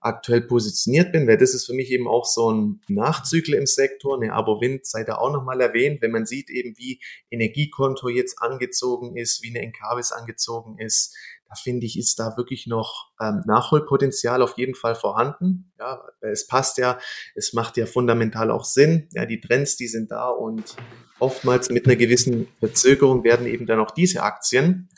[0.00, 4.16] aktuell positioniert bin, weil das ist für mich eben auch so ein Nachzügler im Sektor.
[4.16, 9.16] Eine Abo-Wind sei da auch nochmal erwähnt, wenn man sieht eben, wie Energiekonto jetzt angezogen
[9.16, 11.14] ist, wie eine Encarvis angezogen ist,
[11.50, 15.72] da finde ich, ist da wirklich noch ähm, Nachholpotenzial auf jeden Fall vorhanden.
[15.80, 16.98] Ja, es passt ja,
[17.34, 19.08] es macht ja fundamental auch Sinn.
[19.12, 20.76] Ja, die Trends, die sind da und
[21.18, 24.90] oftmals mit einer gewissen Verzögerung werden eben dann auch diese Aktien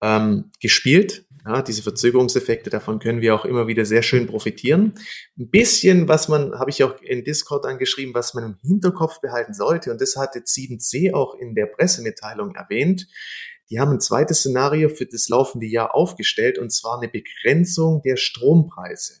[0.00, 1.26] ähm, gespielt.
[1.44, 4.94] Ja, diese Verzögerungseffekte, davon können wir auch immer wieder sehr schön profitieren.
[5.38, 9.54] Ein bisschen, was man, habe ich auch in Discord angeschrieben, was man im Hinterkopf behalten
[9.54, 13.08] sollte, und das hatte 7C auch in der Pressemitteilung erwähnt,
[13.70, 18.16] die haben ein zweites Szenario für das laufende Jahr aufgestellt und zwar eine Begrenzung der
[18.16, 19.20] Strompreise.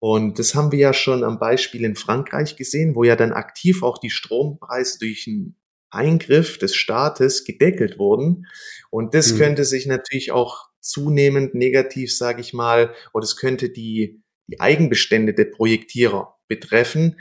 [0.00, 3.82] Und das haben wir ja schon am Beispiel in Frankreich gesehen, wo ja dann aktiv
[3.82, 5.56] auch die Strompreise durch einen
[5.90, 8.46] Eingriff des Staates gedeckelt wurden.
[8.90, 9.38] Und das mhm.
[9.38, 15.34] könnte sich natürlich auch zunehmend negativ, sage ich mal, oder es könnte die, die Eigenbestände
[15.34, 17.20] der Projektierer betreffen.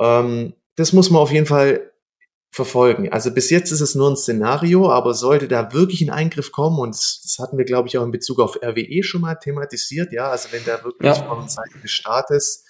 [0.00, 1.92] Ähm, das muss man auf jeden Fall
[2.50, 3.12] verfolgen.
[3.12, 6.78] Also bis jetzt ist es nur ein Szenario, aber sollte da wirklich ein Eingriff kommen,
[6.78, 10.30] und das, hatten wir, glaube ich, auch in Bezug auf RWE schon mal thematisiert, ja,
[10.30, 11.24] also wenn da wirklich ja.
[11.24, 12.64] von Seiten des Staates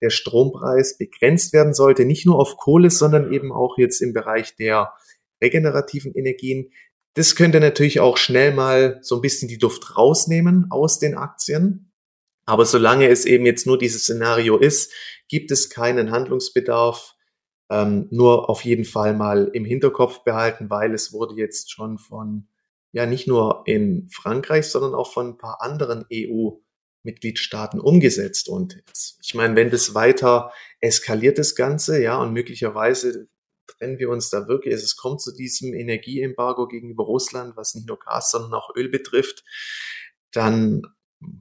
[0.00, 4.56] der Strompreis begrenzt werden sollte, nicht nur auf Kohle, sondern eben auch jetzt im Bereich
[4.56, 4.92] der
[5.42, 6.70] regenerativen Energien,
[7.14, 11.92] das könnte natürlich auch schnell mal so ein bisschen die Duft rausnehmen aus den Aktien.
[12.46, 14.92] Aber solange es eben jetzt nur dieses Szenario ist,
[15.28, 17.14] gibt es keinen Handlungsbedarf
[17.72, 22.46] ähm, nur auf jeden Fall mal im Hinterkopf behalten, weil es wurde jetzt schon von,
[22.92, 28.50] ja, nicht nur in Frankreich, sondern auch von ein paar anderen EU-Mitgliedstaaten umgesetzt.
[28.50, 33.28] Und jetzt, ich meine, wenn das weiter eskaliert, das Ganze, ja, und möglicherweise
[33.66, 37.98] trennen wir uns da wirklich, es kommt zu diesem Energieembargo gegenüber Russland, was nicht nur
[37.98, 39.44] Gas, sondern auch Öl betrifft,
[40.30, 40.82] dann,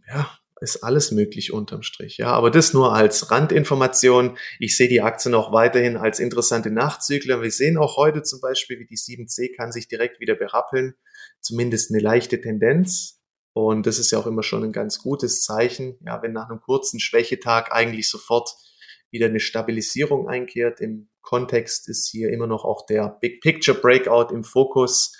[0.08, 0.30] ja,
[0.62, 2.18] ist alles möglich unterm Strich.
[2.18, 4.38] Ja, aber das nur als Randinformation.
[4.60, 7.42] Ich sehe die Aktien auch weiterhin als interessante Nachzügler.
[7.42, 10.94] Wir sehen auch heute zum Beispiel, wie die 7C kann sich direkt wieder berappeln.
[11.42, 13.20] Zumindest eine leichte Tendenz.
[13.54, 15.98] Und das ist ja auch immer schon ein ganz gutes Zeichen.
[16.06, 18.56] Ja, wenn nach einem kurzen Schwächetag eigentlich sofort
[19.10, 20.80] wieder eine Stabilisierung einkehrt.
[20.80, 25.18] Im Kontext ist hier immer noch auch der Big Picture Breakout im Fokus.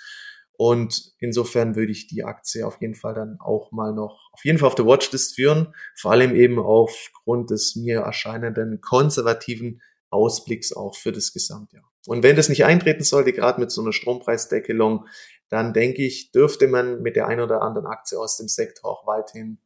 [0.56, 4.58] Und insofern würde ich die Aktie auf jeden Fall dann auch mal noch auf jeden
[4.58, 10.94] Fall auf der Watchlist führen, vor allem eben aufgrund des mir erscheinenden konservativen Ausblicks auch
[10.94, 11.90] für das Gesamtjahr.
[12.06, 15.06] Und wenn das nicht eintreten sollte, gerade mit so einer Strompreisdeckelung,
[15.48, 19.06] dann denke ich, dürfte man mit der einen oder anderen Aktie aus dem Sektor auch
[19.06, 19.58] weiterhin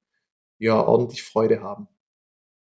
[0.58, 1.88] ja ordentlich Freude haben.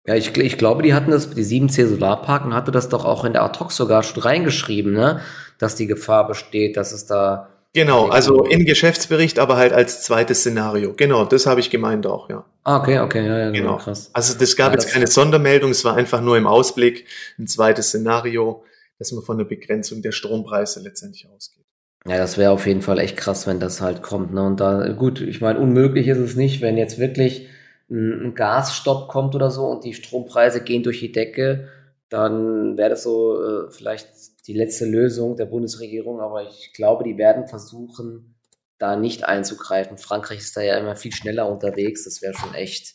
[0.07, 3.33] Ja, ich, ich glaube, die hatten das, die 7C Solarparken hatte das doch auch in
[3.33, 5.21] der Ad-Hoc sogar schon reingeschrieben, ne?
[5.59, 10.41] dass die Gefahr besteht, dass es da Genau, also im Geschäftsbericht, aber halt als zweites
[10.41, 10.95] Szenario.
[10.97, 12.43] Genau, das habe ich gemeint auch, ja.
[12.65, 13.73] Ah, okay, okay, ja, ja, genau.
[13.73, 13.77] genau.
[13.77, 14.09] krass.
[14.15, 17.05] Also das gab ja, jetzt keine Sondermeldung, es war einfach nur im Ausblick
[17.39, 18.65] ein zweites Szenario,
[18.99, 21.67] dass man von der Begrenzung der Strompreise letztendlich ausgeht.
[22.09, 24.33] Ja, das wäre auf jeden Fall echt krass, wenn das halt kommt.
[24.33, 24.43] Ne?
[24.43, 27.47] Und da, gut, ich meine, unmöglich ist es nicht, wenn jetzt wirklich
[27.91, 31.69] ein, ein Gasstopp kommt oder so und die Strompreise gehen durch die Decke
[32.09, 34.09] dann wäre das so äh, vielleicht
[34.47, 38.37] die letzte Lösung der Bundesregierung, aber ich glaube, die werden versuchen,
[38.79, 39.99] da nicht einzugreifen.
[39.99, 42.95] Frankreich ist da ja immer viel schneller unterwegs, das wäre schon echt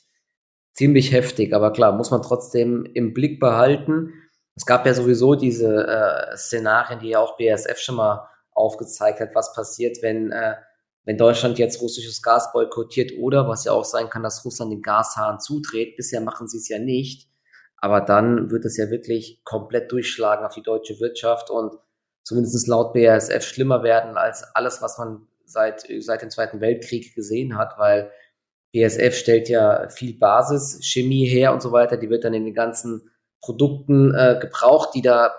[0.74, 4.14] ziemlich heftig, aber klar, muss man trotzdem im Blick behalten.
[4.56, 9.34] Es gab ja sowieso diese äh, Szenarien, die ja auch BASF schon mal aufgezeigt hat,
[9.34, 10.56] was passiert, wenn, äh,
[11.04, 14.82] wenn Deutschland jetzt russisches Gas boykottiert oder was ja auch sein kann, dass Russland den
[14.82, 15.96] Gashahn zudreht.
[15.98, 17.31] Bisher machen sie es ja nicht.
[17.82, 21.76] Aber dann wird es ja wirklich komplett durchschlagen auf die deutsche Wirtschaft und
[22.24, 27.58] zumindest laut BASF schlimmer werden als alles, was man seit, seit dem Zweiten Weltkrieg gesehen
[27.58, 28.12] hat, weil
[28.74, 31.98] BASF stellt ja viel Basischemie her und so weiter.
[31.98, 33.10] Die wird dann in den ganzen
[33.42, 35.34] Produkten äh, gebraucht, die da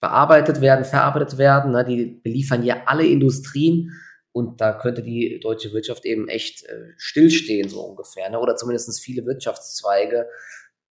[0.00, 1.72] bearbeitet werden, verarbeitet werden.
[1.72, 1.84] Ne?
[1.84, 3.92] Die beliefern ja alle Industrien
[4.32, 8.28] und da könnte die deutsche Wirtschaft eben echt äh, stillstehen, so ungefähr.
[8.30, 8.38] Ne?
[8.38, 10.28] Oder zumindest viele Wirtschaftszweige.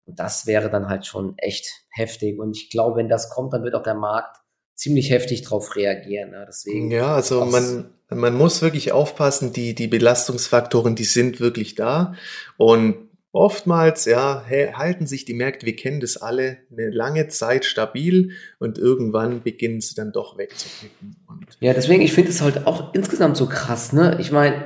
[0.06, 2.38] Und das wäre dann halt schon echt heftig.
[2.38, 4.38] Und ich glaube, wenn das kommt, dann wird auch der Markt
[4.74, 6.30] ziemlich heftig darauf reagieren.
[6.30, 6.44] Ne?
[6.48, 12.14] Deswegen ja, also man, man muss wirklich aufpassen, die, die Belastungsfaktoren, die sind wirklich da.
[12.56, 12.96] Und
[13.32, 18.78] oftmals, ja, halten sich die Märkte, wir kennen das alle, eine lange Zeit stabil und
[18.78, 21.16] irgendwann beginnen sie dann doch wegzukippen.
[21.60, 24.18] ja, deswegen, ich finde es halt auch insgesamt so krass, ne?
[24.20, 24.62] Ich meine,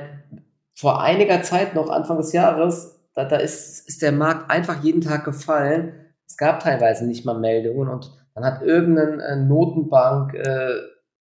[0.73, 5.01] vor einiger Zeit noch, Anfang des Jahres, da, da ist, ist der Markt einfach jeden
[5.01, 6.13] Tag gefallen.
[6.27, 10.75] Es gab teilweise nicht mal Meldungen und dann hat irgendein äh, Notenbank, äh,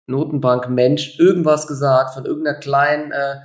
[0.07, 3.37] Notenbank-Mensch irgendwas gesagt von irgendeiner kleinen äh,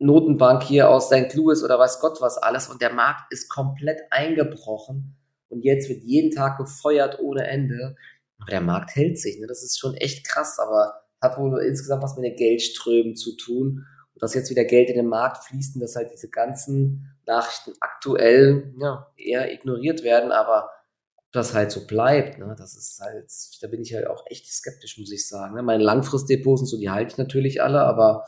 [0.00, 1.32] Notenbank hier aus St.
[1.34, 5.16] Louis oder weiß Gott was alles und der Markt ist komplett eingebrochen
[5.48, 7.94] und jetzt wird jeden Tag gefeuert ohne Ende.
[8.40, 9.46] Aber der Markt hält sich, ne?
[9.46, 13.86] das ist schon echt krass, aber hat wohl insgesamt was mit den Geldströmen zu tun
[14.14, 17.72] und dass jetzt wieder Geld in den Markt fließt und dass halt diese ganzen Nachrichten
[17.80, 20.70] aktuell ja, eher ignoriert werden, aber
[21.16, 22.54] ob das halt so bleibt, ne?
[22.58, 23.30] das ist halt,
[23.62, 25.54] da bin ich halt auch echt skeptisch, muss ich sagen.
[25.54, 25.62] Ne?
[25.62, 28.26] Meine Langfristdepots und so, die halte ich natürlich alle, aber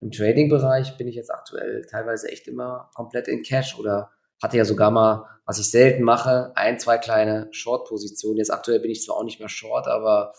[0.00, 4.10] im Trading-Bereich bin ich jetzt aktuell teilweise echt immer komplett in Cash oder
[4.42, 8.36] hatte ja sogar mal, was ich selten mache, ein, zwei kleine Short-Positionen.
[8.36, 10.32] Jetzt aktuell bin ich zwar auch nicht mehr Short, aber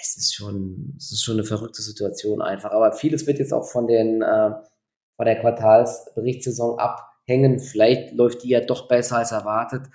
[0.00, 2.70] es ist schon, es ist schon eine verrückte Situation einfach.
[2.70, 4.50] Aber vieles wird jetzt auch von den, äh,
[5.16, 6.78] von der Quartalsberichtssaison
[7.24, 7.58] abhängen.
[7.58, 9.86] Vielleicht läuft die ja doch besser als erwartet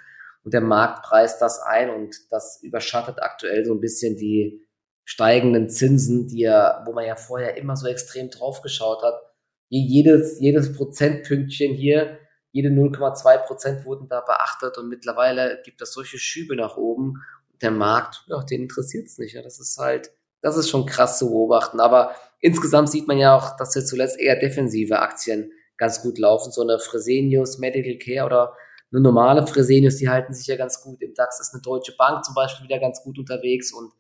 [0.44, 4.66] und der Markt preist das ein und das überschattet aktuell so ein bisschen die,
[5.10, 9.20] steigenden Zinsen, die ja, wo man ja vorher immer so extrem drauf geschaut hat.
[9.68, 12.20] Jedes, jedes Prozentpünktchen hier,
[12.52, 17.24] jede 0,2 Prozent wurden da beachtet und mittlerweile gibt es solche Schübe nach oben.
[17.60, 19.34] Der Markt, ja, den interessiert es nicht.
[19.34, 19.42] Ja.
[19.42, 20.12] Das ist halt,
[20.42, 21.80] das ist schon krass zu beobachten.
[21.80, 26.52] Aber insgesamt sieht man ja auch, dass jetzt zuletzt eher defensive Aktien ganz gut laufen.
[26.52, 28.54] So eine Fresenius Medical Care oder
[28.92, 31.02] eine normale Fresenius, die halten sich ja ganz gut.
[31.02, 33.92] Im DAX ist eine Deutsche Bank zum Beispiel wieder ganz gut unterwegs und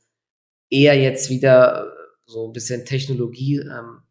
[0.69, 1.89] eher jetzt wieder äh,
[2.25, 4.01] so ein bisschen Technologie, ähm,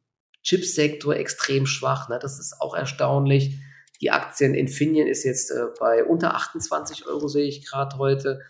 [0.42, 2.08] Chipsektor extrem schwach.
[2.08, 2.18] Ne?
[2.20, 3.58] Das ist auch erstaunlich.
[4.00, 8.40] Die Aktien Infineon ist jetzt äh, bei unter 28 Euro, sehe ich gerade heute.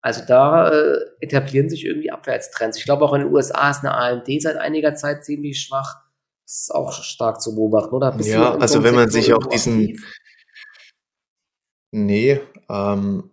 [0.00, 2.78] Also da äh, etablieren sich irgendwie Abwärtstrends.
[2.78, 6.03] Ich glaube auch in den USA ist eine AMD seit einiger Zeit ziemlich schwach.
[6.44, 8.12] Das ist auch stark zu beobachten, oder?
[8.12, 9.80] Bist ja, also wenn man sich auch diesen...
[9.80, 10.20] Aktiv?
[11.90, 13.30] Nee, ähm,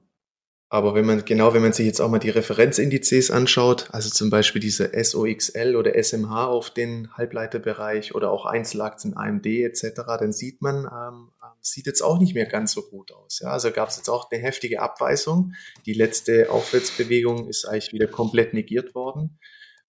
[0.73, 4.29] aber wenn man, genau, wenn man sich jetzt auch mal die Referenzindizes anschaut, also zum
[4.29, 10.61] Beispiel diese SOXL oder SMH auf den Halbleiterbereich oder auch Einzelaktien AMD etc., dann sieht
[10.61, 13.41] man, ähm, sieht jetzt auch nicht mehr ganz so gut aus.
[13.41, 13.49] Ja?
[13.49, 15.55] Also gab es jetzt auch eine heftige Abweisung.
[15.85, 19.39] Die letzte Aufwärtsbewegung ist eigentlich wieder komplett negiert worden.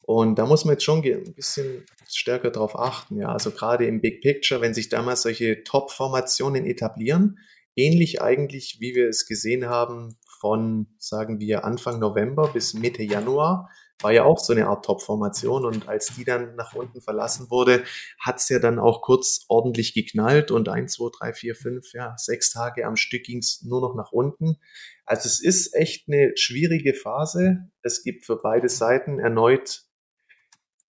[0.03, 3.19] Und da muss man jetzt schon ein bisschen stärker drauf achten.
[3.19, 3.29] Ja?
[3.29, 7.39] Also gerade im Big Picture, wenn sich damals solche Top-Formationen etablieren,
[7.77, 13.71] ähnlich eigentlich, wie wir es gesehen haben von, sagen wir, Anfang November bis Mitte Januar
[14.03, 17.85] war ja auch so eine Art Top-Formation und als die dann nach unten verlassen wurde,
[18.19, 22.15] hat es ja dann auch kurz ordentlich geknallt und ein, zwei, drei, vier, fünf, ja,
[22.17, 24.57] sechs Tage am Stück ging es nur noch nach unten.
[25.05, 27.71] Also es ist echt eine schwierige Phase.
[27.83, 29.85] Es gibt für beide Seiten erneut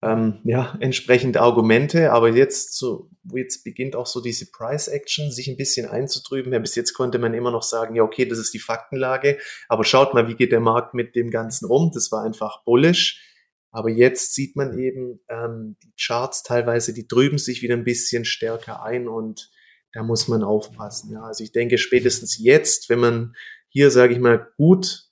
[0.04, 5.48] ähm, ja, entsprechende Argumente, aber jetzt so, jetzt beginnt auch so diese Price Action sich
[5.48, 6.52] ein bisschen einzutrüben.
[6.54, 9.38] Ja, bis jetzt konnte man immer noch sagen, ja, okay, das ist die Faktenlage,
[9.70, 11.92] aber schaut mal, wie geht der Markt mit dem Ganzen um?
[11.94, 13.30] Das war einfach bullish.
[13.72, 18.24] Aber jetzt sieht man eben, ähm, die Charts teilweise, die trüben sich wieder ein bisschen
[18.24, 19.50] stärker ein und
[19.94, 21.12] da muss man aufpassen.
[21.14, 23.36] Ja, also ich denke spätestens jetzt, wenn man
[23.70, 25.10] hier, sage ich mal, gut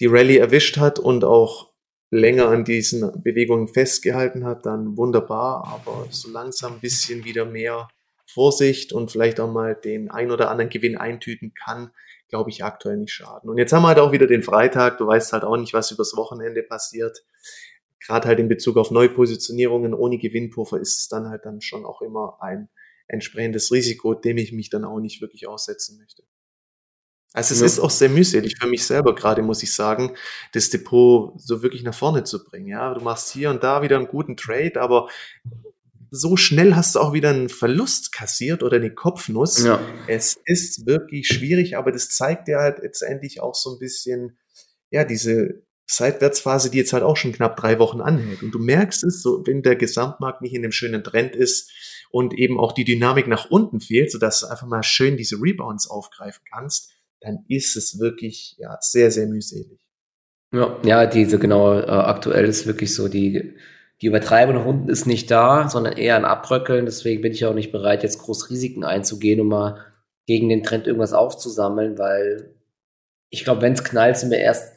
[0.00, 1.71] die Rallye erwischt hat und auch
[2.12, 7.88] länger an diesen Bewegungen festgehalten hat, dann wunderbar, aber so langsam ein bisschen wieder mehr
[8.26, 11.90] Vorsicht und vielleicht auch mal den ein oder anderen Gewinn eintüten kann,
[12.28, 13.48] glaube ich, aktuell nicht schaden.
[13.48, 14.98] Und jetzt haben wir halt auch wieder den Freitag.
[14.98, 17.24] Du weißt halt auch nicht, was übers Wochenende passiert.
[17.98, 22.02] Gerade halt in Bezug auf Neupositionierungen ohne Gewinnpuffer ist es dann halt dann schon auch
[22.02, 22.68] immer ein
[23.08, 26.24] entsprechendes Risiko, dem ich mich dann auch nicht wirklich aussetzen möchte.
[27.34, 27.66] Also es ja.
[27.66, 30.14] ist auch sehr mühselig für mich selber gerade, muss ich sagen,
[30.52, 32.66] das Depot so wirklich nach vorne zu bringen.
[32.66, 35.08] Ja, du machst hier und da wieder einen guten Trade, aber
[36.10, 39.64] so schnell hast du auch wieder einen Verlust kassiert oder eine Kopfnuss.
[39.64, 39.80] Ja.
[40.06, 44.36] Es ist wirklich schwierig, aber das zeigt dir halt letztendlich auch so ein bisschen,
[44.90, 48.42] ja, diese Seitwärtsphase, die jetzt halt auch schon knapp drei Wochen anhält.
[48.42, 51.70] Und du merkst es, so, wenn der Gesamtmarkt nicht in einem schönen Trend ist
[52.10, 55.88] und eben auch die Dynamik nach unten fehlt, sodass du einfach mal schön diese Rebounds
[55.88, 56.92] aufgreifen kannst,
[57.22, 59.80] dann ist es wirklich ja, sehr, sehr mühselig.
[60.52, 63.54] Ja, ja, diese genau, äh, aktuell ist wirklich so, die,
[64.02, 66.84] die Übertreibung nach unten ist nicht da, sondern eher ein Abbröckeln.
[66.84, 69.78] Deswegen bin ich auch nicht bereit, jetzt groß Risiken einzugehen, um mal
[70.26, 72.54] gegen den Trend irgendwas aufzusammeln, weil
[73.30, 74.74] ich glaube, wenn es knallt, sind wir erst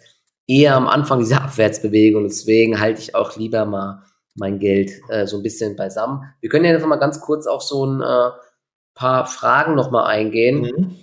[0.48, 2.24] eher am Anfang dieser Abwärtsbewegung.
[2.24, 4.04] Deswegen halte ich auch lieber mal
[4.36, 6.24] mein Geld äh, so ein bisschen beisammen.
[6.42, 8.30] Wir können ja jetzt mal ganz kurz auf so ein äh,
[8.94, 10.62] paar Fragen nochmal eingehen.
[10.62, 10.96] Mhm.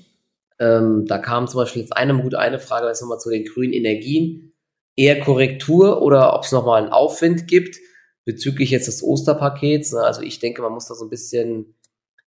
[0.63, 3.73] Ähm, da kam zum Beispiel jetzt eine gut eine Frage, jetzt nochmal zu den grünen
[3.73, 4.55] Energien.
[4.95, 7.79] Eher Korrektur oder ob es nochmal einen Aufwind gibt
[8.25, 9.93] bezüglich jetzt des Osterpakets.
[9.93, 10.03] Ne?
[10.03, 11.75] Also ich denke, man muss da so ein bisschen,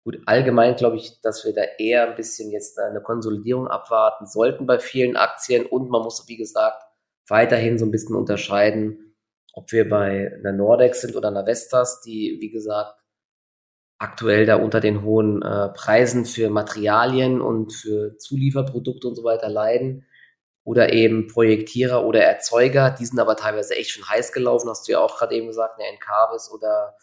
[0.04, 4.68] gut, allgemein glaube ich, dass wir da eher ein bisschen jetzt eine Konsolidierung abwarten sollten
[4.68, 6.84] bei vielen Aktien und man muss, wie gesagt,
[7.28, 9.15] weiterhin so ein bisschen unterscheiden,
[9.54, 12.99] ob wir bei einer Nordex sind oder einer Vestas, die, wie gesagt,
[14.00, 19.50] aktuell da unter den hohen äh, Preisen für Materialien und für Zulieferprodukte und so weiter
[19.50, 20.06] leiden.
[20.64, 24.94] Oder eben Projektierer oder Erzeuger, die sind aber teilweise echt schon heiß gelaufen, hast du
[24.94, 26.96] ja auch gerade eben gesagt, eine Encarvis oder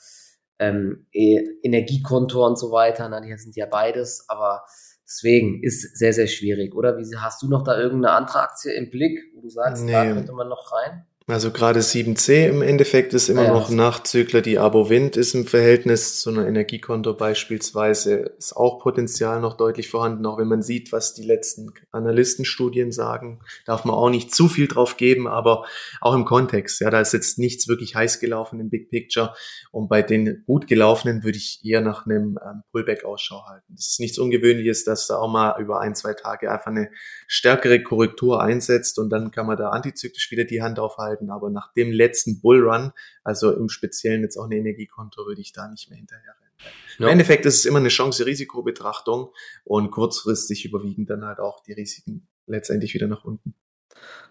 [0.59, 4.65] ähm, e Energiekonto und so weiter, na, die sind ja beides, aber
[5.05, 6.97] deswegen ist sehr, sehr schwierig, oder?
[6.97, 9.93] Wie hast du noch da irgendeine andere Aktie im Blick, wo du sagst, nee.
[9.93, 11.07] da könnte man noch rein?
[11.29, 14.43] Also gerade 7C im Endeffekt ist immer ja, noch Nachzügler.
[14.43, 19.91] Die Abo Wind ist im Verhältnis zu einer Energiekonto beispielsweise ist auch Potenzial noch deutlich
[19.91, 20.25] vorhanden.
[20.25, 24.69] Auch wenn man sieht, was die letzten Analystenstudien sagen, darf man auch nicht zu viel
[24.69, 25.67] drauf geben, aber
[26.01, 26.81] auch im Kontext.
[26.81, 29.35] Ja, da ist jetzt nichts wirklich heiß gelaufen im Big Picture.
[29.73, 33.75] Und bei den gut gelaufenen würde ich eher nach einem ähm, Pullback Ausschau halten.
[33.75, 36.89] Das ist nichts Ungewöhnliches, dass da auch mal über ein, zwei Tage einfach eine
[37.27, 41.51] stärkere Korrektur einsetzt und dann kann man da antizyklisch wieder die Hand aufhalten halten, aber
[41.51, 42.93] nach dem letzten Bullrun,
[43.25, 46.73] also im Speziellen jetzt auch eine Energiekonto, würde ich da nicht mehr hinterher rennen.
[46.99, 47.07] Ja.
[47.07, 49.31] Im Endeffekt ist es immer eine Chance-Risiko-Betrachtung
[49.65, 53.55] und kurzfristig überwiegen dann halt auch die Risiken letztendlich wieder nach unten.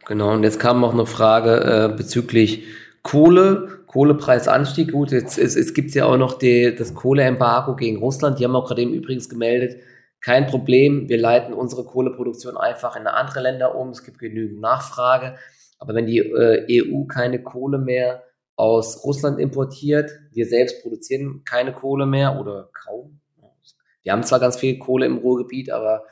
[0.05, 2.65] Genau, und jetzt kam auch eine Frage äh, bezüglich
[3.03, 4.91] Kohle, Kohlepreisanstieg.
[4.91, 8.39] Gut, jetzt es, es gibt ja auch noch die, das Kohleembargo gegen Russland.
[8.39, 9.79] Die haben auch gerade eben übrigens gemeldet,
[10.25, 13.89] kein Problem, wir leiten unsere Kohleproduktion einfach in andere Länder um.
[13.89, 15.35] Es gibt genügend Nachfrage.
[15.77, 18.23] Aber wenn die äh, EU keine Kohle mehr
[18.55, 23.19] aus Russland importiert, wir selbst produzieren keine Kohle mehr oder kaum.
[24.03, 26.03] Wir haben zwar ganz viel Kohle im Ruhrgebiet, aber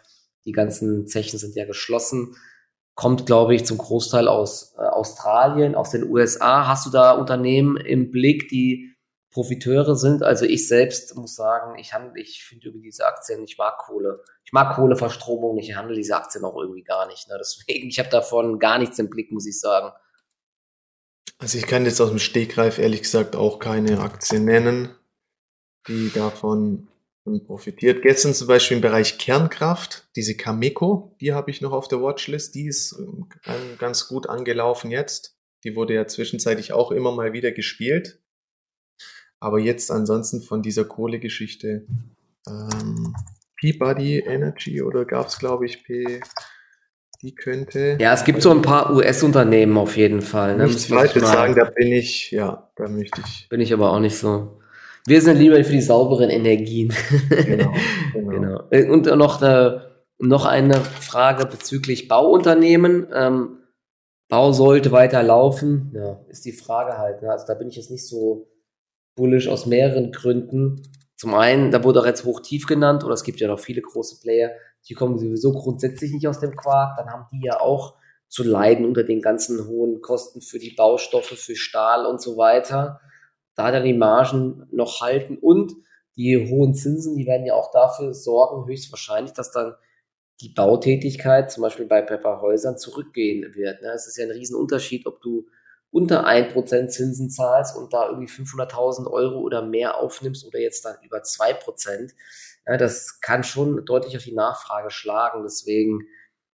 [0.46, 2.36] die ganzen Zechen sind ja geschlossen.
[2.96, 6.68] Kommt, glaube ich, zum Großteil aus äh, Australien, aus den USA.
[6.68, 8.93] Hast du da Unternehmen im Blick, die
[9.34, 10.24] Profiteure sind.
[10.24, 14.24] Also ich selbst muss sagen, ich handle, ich finde über diese Aktien, ich mag Kohle.
[14.46, 17.28] Ich mag Kohleverstromung ich handle diese Aktien auch irgendwie gar nicht.
[17.28, 17.36] Ne?
[17.40, 19.92] Deswegen, ich habe davon gar nichts im Blick, muss ich sagen.
[21.40, 24.96] Also ich kann jetzt aus dem Stegreif ehrlich gesagt auch keine Aktien nennen,
[25.88, 26.88] die davon
[27.46, 28.02] profitiert.
[28.02, 32.54] Gestern zum Beispiel im Bereich Kernkraft, diese Cameco, die habe ich noch auf der Watchlist,
[32.56, 35.38] die ist ähm, ganz gut angelaufen jetzt.
[35.64, 38.23] Die wurde ja zwischenzeitlich auch immer mal wieder gespielt.
[39.44, 41.86] Aber jetzt ansonsten von dieser Kohlegeschichte
[42.48, 43.14] ähm,
[43.58, 46.22] Peabody Energy oder gab es, glaube ich, P.
[47.22, 47.98] Die könnte.
[48.00, 50.56] Ja, es gibt so ein paar US-Unternehmen auf jeden Fall.
[50.56, 50.68] Ne?
[50.68, 53.50] Nichts Falsches sagen, da bin ich, ja, da möchte ich.
[53.50, 54.62] Bin ich aber auch nicht so.
[55.08, 56.94] Wir sind lieber für die sauberen Energien.
[57.30, 57.74] Genau.
[58.14, 58.64] genau.
[58.70, 58.94] genau.
[58.94, 59.78] Und noch, äh,
[60.20, 63.08] noch eine Frage bezüglich Bauunternehmen.
[63.14, 63.58] Ähm,
[64.30, 65.92] Bau sollte weiter laufen.
[65.94, 67.22] Ja, ist die Frage halt.
[67.22, 67.30] Ne?
[67.30, 68.48] Also da bin ich jetzt nicht so
[69.16, 70.82] bullish aus mehreren Gründen.
[71.16, 74.20] Zum einen, da wurde auch jetzt hoch-tief genannt, oder es gibt ja noch viele große
[74.22, 74.52] Player,
[74.90, 76.98] die kommen sowieso grundsätzlich nicht aus dem Quark.
[76.98, 77.96] Dann haben die ja auch
[78.28, 83.00] zu leiden unter den ganzen hohen Kosten für die Baustoffe, für Stahl und so weiter.
[83.56, 85.74] Da dann die Margen noch halten und
[86.16, 89.76] die hohen Zinsen, die werden ja auch dafür sorgen, höchstwahrscheinlich, dass dann
[90.42, 93.82] die Bautätigkeit, zum Beispiel bei Pepperhäusern, zurückgehen wird.
[93.82, 93.90] Ne?
[93.94, 95.46] Es ist ja ein Riesenunterschied, ob du
[95.94, 100.96] unter 1% Zinsen zahlst und da irgendwie 500.000 Euro oder mehr aufnimmst oder jetzt dann
[101.04, 102.14] über 2%,
[102.66, 105.44] ja, das kann schon deutlich auf die Nachfrage schlagen.
[105.44, 106.02] Deswegen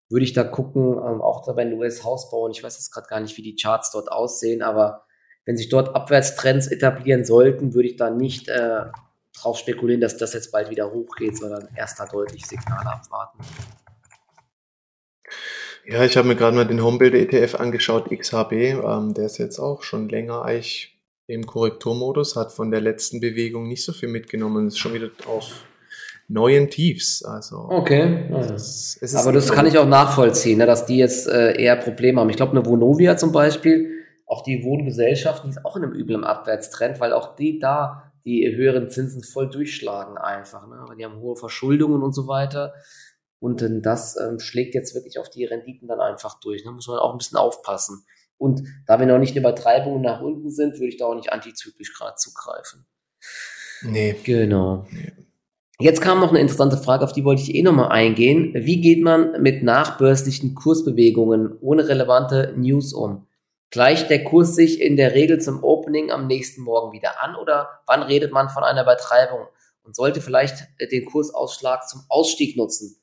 [0.10, 3.08] würde ich da gucken, ähm, auch da bei den US-Hausbau, und ich weiß jetzt gerade
[3.08, 5.06] gar nicht, wie die Charts dort aussehen, aber
[5.46, 8.82] wenn sich dort Abwärtstrends etablieren sollten, würde ich da nicht äh,
[9.34, 13.40] drauf spekulieren, dass das jetzt bald wieder hochgeht, sondern erst da deutlich Signale abwarten.
[15.92, 18.52] Ja, ich habe mir gerade mal den Homebuilder ETF angeschaut, XHB.
[18.52, 23.68] Ähm, der ist jetzt auch schon länger eigentlich im Korrekturmodus, hat von der letzten Bewegung
[23.68, 25.66] nicht so viel mitgenommen, ist schon wieder auf
[26.28, 27.26] neuen Tiefs.
[27.26, 28.30] Also, okay.
[28.40, 31.76] Es ist, es Aber das kann ich auch nachvollziehen, ne, dass die jetzt äh, eher
[31.76, 32.30] Probleme haben.
[32.30, 36.24] Ich glaube, eine Vonovia zum Beispiel, auch die Wohngesellschaft, die ist auch in einem üblen
[36.24, 40.68] Abwärtstrend, weil auch die da die höheren Zinsen voll durchschlagen einfach.
[40.68, 40.86] Ne?
[41.00, 42.74] Die haben hohe Verschuldungen und so weiter.
[43.40, 46.64] Und denn das ähm, schlägt jetzt wirklich auf die Renditen dann einfach durch.
[46.64, 46.76] Da ne?
[46.76, 48.06] muss man auch ein bisschen aufpassen.
[48.38, 51.32] Und da wir noch nicht in Übertreibungen nach unten sind, würde ich da auch nicht
[51.32, 52.86] antizyklisch gerade zugreifen.
[53.82, 54.16] Nee.
[54.24, 54.86] Genau.
[54.92, 55.12] Nee.
[55.82, 58.52] Jetzt kam noch eine interessante Frage, auf die wollte ich eh nochmal eingehen.
[58.54, 63.28] Wie geht man mit nachbörslichen Kursbewegungen ohne relevante News um?
[63.70, 67.70] Gleicht der Kurs sich in der Regel zum Opening am nächsten Morgen wieder an oder
[67.86, 69.48] wann redet man von einer Übertreibung
[69.84, 72.99] und sollte vielleicht den Kursausschlag zum Ausstieg nutzen?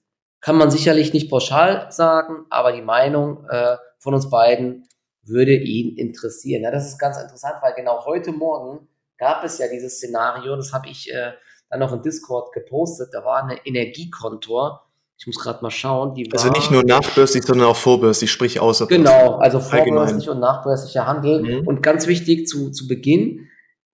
[0.47, 4.87] Kann man sicherlich nicht pauschal sagen, aber die Meinung äh, von uns beiden
[5.25, 6.63] würde ihn interessieren.
[6.63, 8.87] Ja, das ist ganz interessant, weil genau heute Morgen
[9.19, 11.33] gab es ja dieses Szenario, das habe ich äh,
[11.69, 14.87] dann noch in Discord gepostet, da war eine Energiekontor,
[15.19, 16.55] ich muss gerade mal schauen, die also war...
[16.55, 21.43] Also nicht nur nachbörslich, sondern auch vorbörslich, sprich außer Genau, also vorbörslich und nachbörslicher Handel.
[21.43, 21.67] Mhm.
[21.67, 23.49] Und ganz wichtig zu, zu Beginn,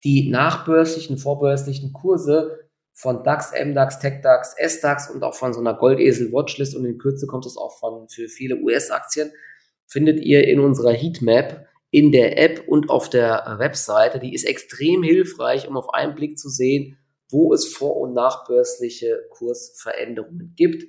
[0.05, 2.56] die nachbörslichen, vorbörslichen Kurse
[2.97, 7.27] von DAX, MDAX, TechDAX, SDAX und auch von so einer Goldesel Watchlist und in Kürze
[7.27, 9.31] kommt es auch von für viele US-Aktien,
[9.85, 14.19] findet ihr in unserer Heatmap in der App und auf der Webseite.
[14.19, 16.97] Die ist extrem hilfreich, um auf einen Blick zu sehen,
[17.29, 20.85] wo es vor- und nachbörsliche Kursveränderungen gibt.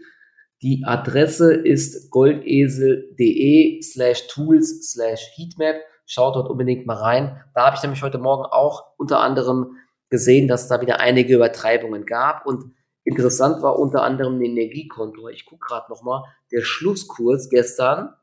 [0.63, 5.77] Die Adresse ist goldesel.de slash tools slash heatmap.
[6.07, 7.45] Schaut dort unbedingt mal rein.
[7.55, 9.77] Da habe ich nämlich heute Morgen auch unter anderem
[10.11, 12.47] gesehen, dass da wieder einige Übertreibungen gab.
[12.47, 15.29] Und interessant war unter anderem ein Energiekonto.
[15.29, 16.23] Ich gucke gerade nochmal.
[16.53, 18.15] Der Schlusskurs gestern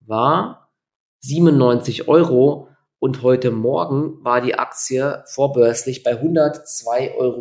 [0.00, 0.70] war
[1.20, 2.68] 97 Euro
[2.98, 7.40] und heute Morgen war die Aktie vorbörslich bei 102,50 Euro.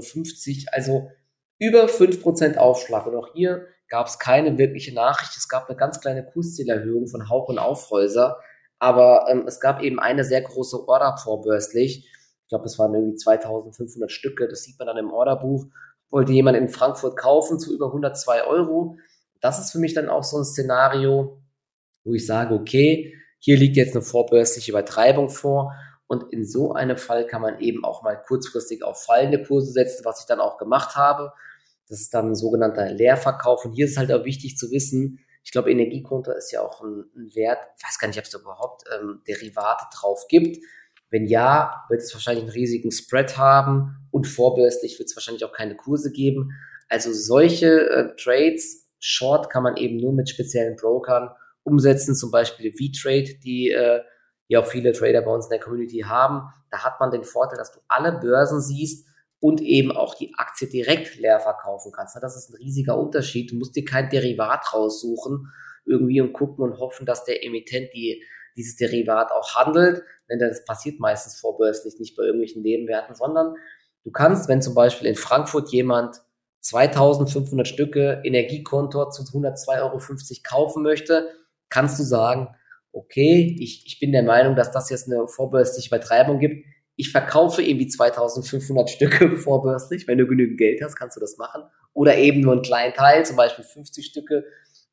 [0.72, 1.10] Also
[1.60, 3.06] über 5% Aufschlag.
[3.06, 5.36] Und auch hier gab es keine wirkliche Nachricht.
[5.36, 8.40] Es gab eine ganz kleine Kurszielerhöhung von Hauch und Aufhäuser.
[8.80, 12.10] Aber ähm, es gab eben eine sehr große Order vorbörslich.
[12.50, 14.48] Ich glaube, es waren irgendwie 2500 Stücke.
[14.48, 15.68] Das sieht man dann im Orderbuch.
[16.10, 18.98] Wollte jemand in Frankfurt kaufen zu über 102 Euro.
[19.40, 21.44] Das ist für mich dann auch so ein Szenario,
[22.04, 25.76] wo ich sage, okay, hier liegt jetzt eine vorbörsliche Übertreibung vor.
[26.08, 30.04] Und in so einem Fall kann man eben auch mal kurzfristig auf fallende Kurse setzen,
[30.04, 31.32] was ich dann auch gemacht habe.
[31.88, 33.64] Das ist dann ein sogenannter Leerverkauf.
[33.64, 36.82] Und hier ist es halt auch wichtig zu wissen, ich glaube, Energiekonto ist ja auch
[36.82, 40.58] ein, Wert, ich weiß gar nicht, ob es da überhaupt ähm, Derivate drauf gibt.
[41.10, 45.52] Wenn ja, wird es wahrscheinlich einen riesigen Spread haben und vorbörslich wird es wahrscheinlich auch
[45.52, 46.52] keine Kurse geben.
[46.88, 51.30] Also solche äh, Trades, Short kann man eben nur mit speziellen Brokern
[51.64, 54.02] umsetzen, zum Beispiel V-Trade, die äh,
[54.48, 56.52] ja auch viele Trader bei uns in der Community haben.
[56.72, 59.08] Da hat man den Vorteil, dass du alle Börsen siehst
[59.40, 62.18] und eben auch die Aktie direkt leer verkaufen kannst.
[62.22, 63.52] Das ist ein riesiger Unterschied.
[63.52, 65.52] Du musst dir kein Derivat raussuchen
[65.86, 68.24] irgendwie und gucken und hoffen, dass der Emittent die,
[68.56, 70.04] dieses Derivat auch handelt.
[70.30, 73.56] Denn das passiert meistens vorbörslich nicht bei irgendwelchen Nebenwerten, sondern
[74.04, 76.22] du kannst, wenn zum Beispiel in Frankfurt jemand
[76.62, 80.00] 2500 Stücke Energiekontor zu 102,50 Euro
[80.44, 81.30] kaufen möchte,
[81.70, 82.50] kannst du sagen,
[82.92, 86.66] okay, ich, ich bin der Meinung, dass das jetzt eine vorbörsliche Übertreibung gibt
[87.00, 90.06] ich verkaufe irgendwie 2500 Stücke vorbörslich.
[90.06, 91.64] Wenn du genügend Geld hast, kannst du das machen.
[91.94, 94.44] Oder eben nur einen kleinen Teil, zum Beispiel 50 Stücke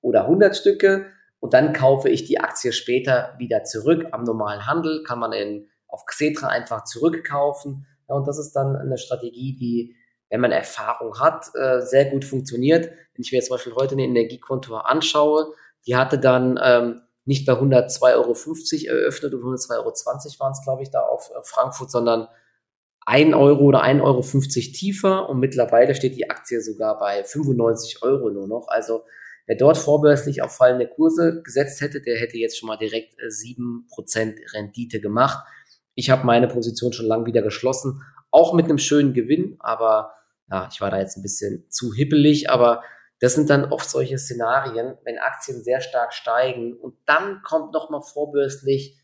[0.02, 1.06] oder 100 Stücke.
[1.40, 4.06] Und dann kaufe ich die Aktie später wieder zurück.
[4.12, 7.86] Am normalen Handel kann man in, auf Xetra einfach zurückkaufen.
[8.08, 9.96] Ja, und das ist dann eine Strategie, die,
[10.30, 12.86] wenn man Erfahrung hat, äh, sehr gut funktioniert.
[12.86, 15.52] Wenn ich mir jetzt zum Beispiel heute eine Energiekonto anschaue,
[15.86, 19.92] die hatte dann ähm, nicht bei 102,50 Euro eröffnet und 102,20 Euro
[20.38, 22.28] waren es, glaube ich, da auf äh, Frankfurt, sondern
[23.04, 24.22] 1 Euro oder 1,50 Euro
[24.72, 28.66] tiefer und mittlerweile steht die Aktie sogar bei 95 Euro nur noch.
[28.68, 29.04] Also
[29.46, 34.18] wer dort vorbörslich auf fallende Kurse gesetzt hätte, der hätte jetzt schon mal direkt 7%
[34.18, 35.46] äh, Rendite gemacht.
[35.94, 40.12] Ich habe meine Position schon lang wieder geschlossen, auch mit einem schönen Gewinn, aber
[40.50, 42.82] ja, ich war da jetzt ein bisschen zu hippelig, aber
[43.20, 48.02] das sind dann oft solche Szenarien, wenn Aktien sehr stark steigen und dann kommt nochmal
[48.02, 49.00] vorbörslich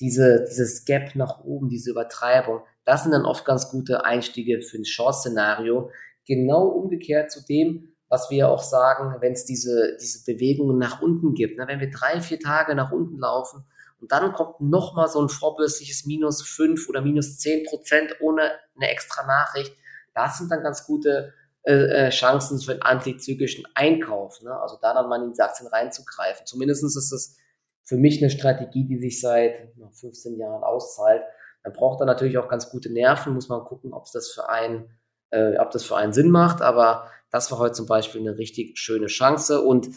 [0.00, 2.60] diese, dieses Gap nach oben, diese Übertreibung.
[2.84, 5.90] Das sind dann oft ganz gute Einstiege für ein Short-Szenario.
[6.26, 11.34] Genau umgekehrt zu dem, was wir auch sagen, wenn es diese, diese Bewegungen nach unten
[11.34, 11.58] gibt.
[11.58, 11.66] Ne?
[11.66, 13.64] Wenn wir drei, vier Tage nach unten laufen
[14.00, 18.90] und dann kommt nochmal so ein vorbörsliches minus fünf oder minus zehn Prozent ohne eine
[18.90, 19.74] extra Nachricht,
[20.14, 24.40] das sind dann ganz gute äh, äh Chancen für einen antizyklischen Einkauf.
[24.42, 24.54] Ne?
[24.60, 26.46] Also da dann mal in diese Aktien reinzugreifen.
[26.46, 27.36] Zumindest ist das
[27.84, 31.22] für mich eine Strategie, die sich seit 15 Jahren auszahlt.
[31.64, 34.90] Man braucht da natürlich auch ganz gute Nerven, muss man gucken, ob das für einen,
[35.30, 36.62] äh, ob das für einen Sinn macht.
[36.62, 39.90] Aber das war heute zum Beispiel eine richtig schöne Chance und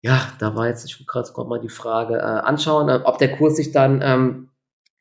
[0.00, 3.36] ja, da war jetzt, ich will gerade mal die Frage äh, anschauen, äh, ob der
[3.36, 4.50] Kurs sich dann ähm,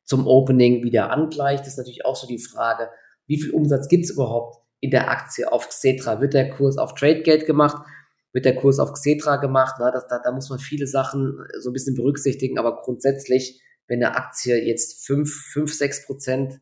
[0.04, 1.66] zum Opening wieder angleicht.
[1.66, 2.90] Ist natürlich auch so die Frage,
[3.26, 6.22] wie viel Umsatz gibt es überhaupt in der Aktie auf Xetra?
[6.22, 7.84] Wird der Kurs auf TradeGate gemacht?
[8.32, 9.78] Wird der Kurs auf Xetra gemacht?
[9.80, 14.04] Na, das, da, da muss man viele Sachen so ein bisschen berücksichtigen, aber grundsätzlich, wenn
[14.04, 16.62] eine Aktie jetzt 5, 5 6 Prozent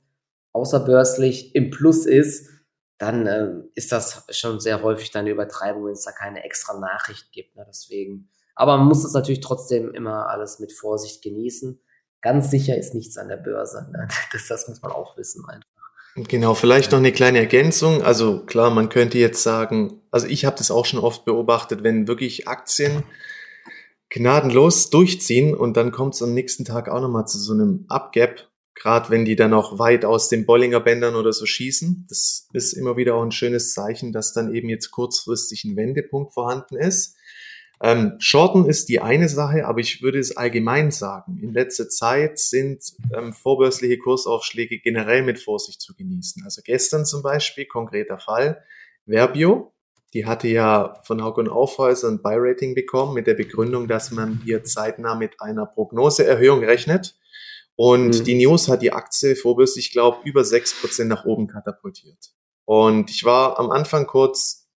[0.53, 2.58] außerbörslich im Plus ist,
[2.99, 7.31] dann äh, ist das schon sehr häufig eine Übertreibung, wenn es da keine extra Nachricht
[7.31, 7.55] gibt.
[7.55, 7.65] Ne?
[7.67, 11.81] Deswegen, aber man muss das natürlich trotzdem immer alles mit Vorsicht genießen.
[12.21, 13.89] Ganz sicher ist nichts an der Börse.
[13.91, 14.07] Ne?
[14.33, 15.65] Das, das muss man auch wissen einfach.
[16.15, 18.03] Genau, vielleicht noch eine kleine Ergänzung.
[18.03, 22.07] Also klar, man könnte jetzt sagen, also ich habe das auch schon oft beobachtet, wenn
[22.07, 23.03] wirklich Aktien
[24.09, 28.48] gnadenlos durchziehen und dann kommt es am nächsten Tag auch nochmal zu so einem Upgap,
[28.79, 32.05] gerade wenn die dann auch weit aus den Bollinger Bändern oder so schießen.
[32.09, 36.33] Das ist immer wieder auch ein schönes Zeichen, dass dann eben jetzt kurzfristig ein Wendepunkt
[36.33, 37.15] vorhanden ist.
[37.81, 41.39] Ähm, Shorten ist die eine Sache, aber ich würde es allgemein sagen.
[41.41, 42.81] In letzter Zeit sind
[43.13, 46.43] ähm, vorbörsliche Kursaufschläge generell mit Vorsicht zu genießen.
[46.43, 48.63] Also gestern zum Beispiel, konkreter Fall,
[49.05, 49.73] Verbio,
[50.13, 54.41] die hatte ja von Hauck und Aufhäuser ein Buy-Rating bekommen mit der Begründung, dass man
[54.43, 57.18] hier zeitnah mit einer Prognoseerhöhung rechnet.
[57.79, 58.23] Und mhm.
[58.25, 62.31] die News hat die Aktie vorbörslich, ich glaube, über sechs Prozent nach oben katapultiert.
[62.65, 64.67] Und ich war am Anfang kurz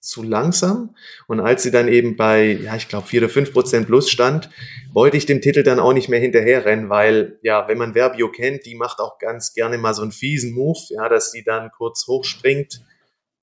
[0.00, 0.94] zu langsam.
[1.28, 4.50] Und als sie dann eben bei, ja, ich glaube, vier oder fünf Prozent plus stand,
[4.92, 8.66] wollte ich dem Titel dann auch nicht mehr hinterherrennen, weil, ja, wenn man Verbio kennt,
[8.66, 12.06] die macht auch ganz gerne mal so einen fiesen Move, ja, dass sie dann kurz
[12.06, 12.84] hochspringt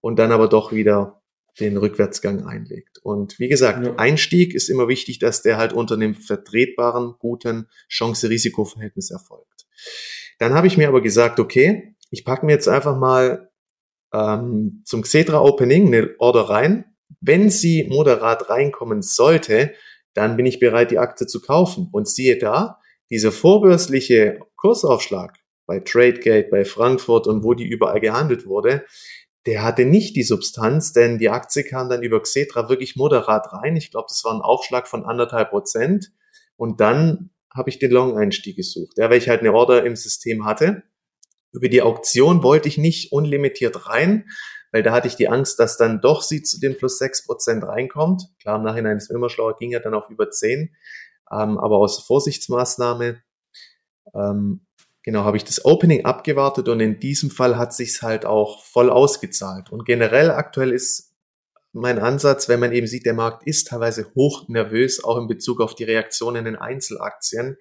[0.01, 1.18] und dann aber doch wieder
[1.59, 2.99] den Rückwärtsgang einlegt.
[3.03, 3.95] Und wie gesagt, ja.
[3.95, 9.67] Einstieg ist immer wichtig, dass der halt unter einem vertretbaren, guten Chance-Risiko-Verhältnis erfolgt.
[10.39, 13.49] Dann habe ich mir aber gesagt, okay, ich packe mir jetzt einfach mal
[14.13, 16.85] ähm, zum Xetra Opening eine Order rein.
[17.21, 19.73] Wenn sie moderat reinkommen sollte,
[20.13, 21.89] dann bin ich bereit, die Aktie zu kaufen.
[21.91, 22.79] Und siehe da,
[23.09, 28.85] dieser vorbörsliche Kursaufschlag bei Tradegate, bei Frankfurt und wo die überall gehandelt wurde,
[29.49, 33.75] der hatte nicht die Substanz, denn die Aktie kam dann über Xetra wirklich moderat rein.
[33.75, 36.11] Ich glaube, das war ein Aufschlag von anderthalb Prozent.
[36.55, 40.45] Und dann habe ich den Long-Einstieg gesucht, ja, weil ich halt eine Order im System
[40.45, 40.83] hatte.
[41.51, 44.29] Über die Auktion wollte ich nicht unlimitiert rein,
[44.71, 47.63] weil da hatte ich die Angst, dass dann doch sie zu den plus sechs Prozent
[47.63, 48.21] reinkommt.
[48.39, 50.75] Klar, im Nachhinein ist immer schlauer, ging ja dann auf über zehn.
[51.31, 53.23] Ähm, aber aus Vorsichtsmaßnahme
[54.13, 54.67] ähm,
[55.09, 58.91] genau, habe ich das Opening abgewartet und in diesem Fall hat sich's halt auch voll
[58.91, 59.71] ausgezahlt.
[59.71, 61.15] Und generell aktuell ist
[61.73, 65.61] mein Ansatz, wenn man eben sieht, der Markt ist teilweise hoch nervös, auch in Bezug
[65.61, 67.57] auf die Reaktionen in Einzelaktien,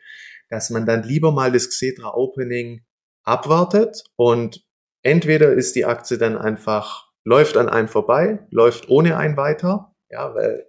[0.50, 2.84] dass man dann lieber mal das Xetra Opening
[3.24, 4.62] abwartet und
[5.02, 10.34] entweder ist die Aktie dann einfach, läuft an einem vorbei, läuft ohne einen weiter, ja,
[10.34, 10.66] weil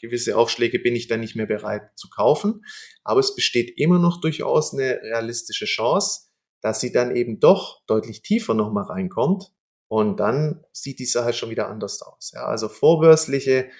[0.00, 2.62] gewisse Aufschläge bin ich dann nicht mehr bereit zu kaufen.
[3.04, 6.28] Aber es besteht immer noch durchaus eine realistische Chance,
[6.60, 9.52] dass sie dann eben doch deutlich tiefer nochmal reinkommt.
[9.88, 12.30] Und dann sieht die Sache schon wieder anders aus.
[12.32, 13.70] Ja, also vorbörsliche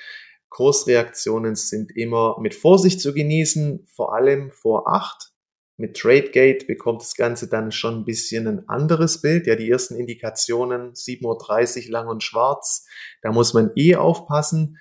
[0.49, 5.31] Kursreaktionen sind immer mit Vorsicht zu genießen, vor allem vor acht.
[5.77, 9.47] Mit TradeGate bekommt das Ganze dann schon ein bisschen ein anderes Bild.
[9.47, 12.87] Ja, die ersten Indikationen 7.30 Uhr lang und schwarz.
[13.23, 14.79] Da muss man eh aufpassen.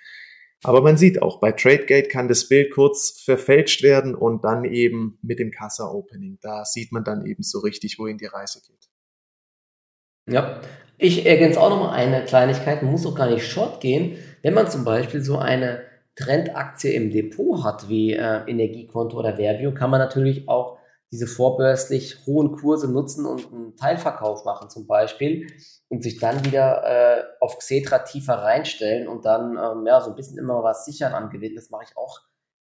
[0.63, 5.17] Aber man sieht auch, bei TradeGate kann das Bild kurz verfälscht werden und dann eben
[5.21, 6.39] mit dem Kassa-Opening.
[6.41, 8.89] Da sieht man dann eben so richtig, wohin die Reise geht.
[10.29, 10.61] Ja,
[10.97, 12.83] ich ergänze auch nochmal eine Kleinigkeit.
[12.83, 14.17] Man muss auch gar nicht short gehen.
[14.41, 15.81] Wenn man zum Beispiel so eine
[16.15, 20.78] Trendaktie im Depot hat, wie äh, Energiekonto oder Verbio, kann man natürlich auch
[21.11, 25.47] diese vorbörslich hohen Kurse nutzen und einen Teilverkauf machen zum Beispiel
[25.87, 30.15] und sich dann wieder äh, auf Xetra tiefer reinstellen und dann ähm, ja so ein
[30.15, 31.55] bisschen immer was sichern am Gewinn.
[31.55, 32.21] Das mache ich auch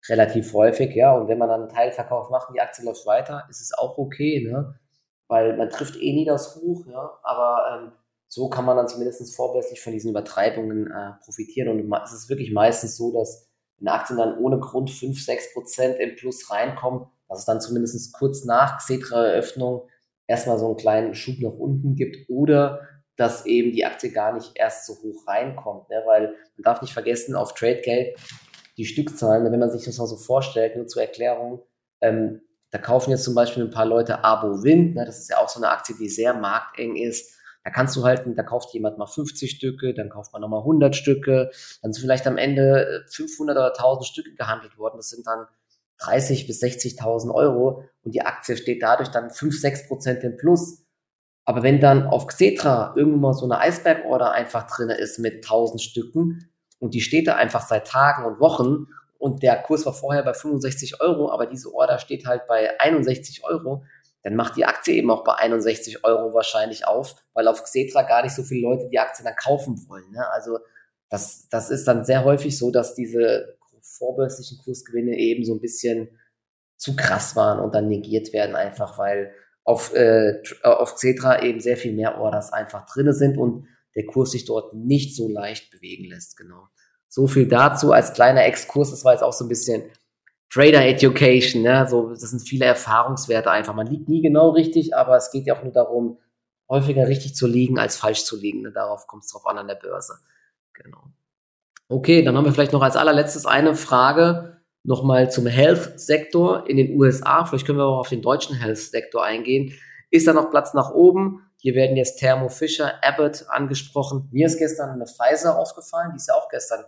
[0.08, 1.14] relativ häufig, ja.
[1.14, 3.96] Und wenn man dann einen Teilverkauf macht und die Aktie läuft weiter, ist es auch
[3.98, 4.78] okay, ne?
[5.26, 7.18] Weil man trifft eh nie das Hoch, ja.
[7.22, 7.92] Aber ähm,
[8.28, 11.68] so kann man dann zumindest vorbörslich von diesen Übertreibungen äh, profitieren.
[11.68, 15.98] Und es ist wirklich meistens so, dass wenn Aktien dann ohne Grund 5, 6 Prozent
[15.98, 19.88] im Plus reinkommen, dass es dann zumindest kurz nach Xetra-Eröffnung
[20.26, 22.80] erstmal so einen kleinen Schub nach unten gibt oder
[23.16, 26.02] dass eben die Aktie gar nicht erst so hoch reinkommt, ne?
[26.06, 28.14] weil man darf nicht vergessen, auf Tradegate
[28.76, 31.62] die Stückzahlen, wenn man sich das mal so vorstellt, nur zur Erklärung,
[32.00, 35.04] ähm, da kaufen jetzt zum Beispiel ein paar Leute Abo Wind, ne?
[35.04, 37.38] das ist ja auch so eine Aktie, die sehr markteng ist.
[37.62, 40.94] Da kannst du halt, da kauft jemand mal 50 Stücke, dann kauft man nochmal 100
[40.94, 41.50] Stücke,
[41.82, 44.96] dann sind vielleicht am Ende 500 oder 1000 Stücke gehandelt worden.
[44.96, 45.46] Das sind dann
[45.98, 50.84] 30 bis 60.000 Euro und die Aktie steht dadurch dann 5, 6 Prozent im Plus.
[51.44, 55.80] Aber wenn dann auf Xetra irgendwo mal so eine Eisberg-Order einfach drin ist mit 1000
[55.80, 58.86] Stücken und die steht da einfach seit Tagen und Wochen
[59.18, 63.44] und der Kurs war vorher bei 65 Euro, aber diese Order steht halt bei 61
[63.44, 63.84] Euro,
[64.22, 68.22] dann macht die Aktie eben auch bei 61 Euro wahrscheinlich auf, weil auf Xetra gar
[68.22, 70.10] nicht so viele Leute die Aktie dann kaufen wollen.
[70.10, 70.26] Ne?
[70.30, 70.58] Also
[71.10, 73.53] das, das ist dann sehr häufig so, dass diese
[73.84, 76.08] vorbörslichen Kursgewinne eben so ein bisschen
[76.76, 79.32] zu krass waren und dann negiert werden, einfach weil
[79.64, 84.32] auf, äh, auf Xetra eben sehr viel mehr Orders einfach drinne sind und der Kurs
[84.32, 86.68] sich dort nicht so leicht bewegen lässt, genau.
[87.08, 88.90] So viel dazu als kleiner Exkurs.
[88.90, 89.84] Das war jetzt auch so ein bisschen
[90.50, 91.86] Trader Education, ne?
[91.88, 93.74] so, das sind viele Erfahrungswerte einfach.
[93.74, 96.18] Man liegt nie genau richtig, aber es geht ja auch nur darum,
[96.68, 98.62] häufiger richtig zu liegen als falsch zu liegen.
[98.62, 98.72] Ne?
[98.72, 100.14] Darauf kommt es drauf an an der Börse.
[100.72, 101.04] Genau.
[101.88, 106.98] Okay, dann haben wir vielleicht noch als allerletztes eine Frage nochmal zum Health-Sektor in den
[106.98, 107.44] USA.
[107.44, 109.74] Vielleicht können wir auch auf den deutschen Health-Sektor eingehen.
[110.10, 111.40] Ist da noch Platz nach oben?
[111.58, 114.28] Hier werden jetzt Thermo Fisher, Abbott angesprochen.
[114.32, 116.84] Mir ist gestern eine Pfizer aufgefallen, die ist ja auch gestern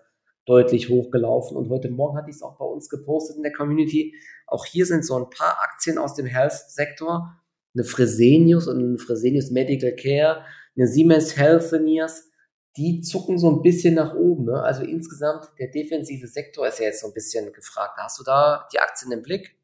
[0.47, 4.15] deutlich hochgelaufen und heute Morgen hatte ich es auch bei uns gepostet in der Community.
[4.47, 7.37] Auch hier sind so ein paar Aktien aus dem Health-Sektor.
[7.75, 10.45] Eine Fresenius und eine Fresenius Medical Care,
[10.77, 12.31] eine Siemens Healthineers,
[12.77, 14.47] die zucken so ein bisschen nach oben.
[14.47, 14.63] Ne?
[14.63, 17.99] Also insgesamt, der defensive Sektor ist ja jetzt so ein bisschen gefragt.
[17.99, 19.57] Hast du da die Aktien im Blick?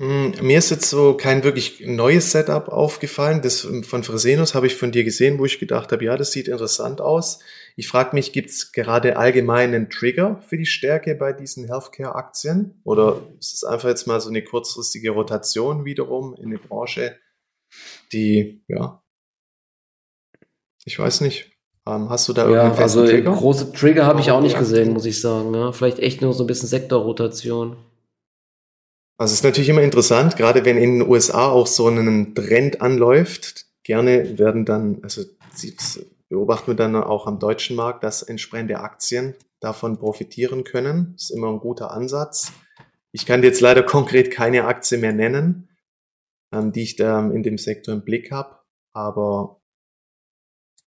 [0.00, 3.42] Hm, mir ist jetzt so kein wirklich neues Setup aufgefallen.
[3.42, 6.46] Das von Fresenius habe ich von dir gesehen, wo ich gedacht habe, ja, das sieht
[6.46, 7.40] interessant aus.
[7.74, 12.80] Ich frage mich, gibt es gerade allgemein einen Trigger für die Stärke bei diesen Healthcare-Aktien?
[12.84, 17.18] Oder ist es einfach jetzt mal so eine kurzfristige Rotation wiederum in eine Branche,
[18.12, 19.02] die, ja,
[20.84, 21.57] ich weiß nicht.
[21.88, 23.32] Ähm, hast du da irgendeinen ja, also Trigger?
[23.32, 25.50] große Trigger habe ich auch nicht gesehen, muss ich sagen.
[25.50, 25.72] Ne?
[25.72, 27.76] Vielleicht echt nur so ein bisschen Sektorrotation.
[29.16, 32.82] Also es ist natürlich immer interessant, gerade wenn in den USA auch so ein Trend
[32.82, 33.66] anläuft.
[33.84, 35.22] Gerne werden dann, also
[36.28, 41.14] beobachten wir dann auch am deutschen Markt, dass entsprechende Aktien davon profitieren können.
[41.14, 42.52] Das ist immer ein guter Ansatz.
[43.12, 45.70] Ich kann jetzt leider konkret keine Aktie mehr nennen,
[46.52, 48.58] ähm, die ich da in dem Sektor im Blick habe.
[48.92, 49.62] Aber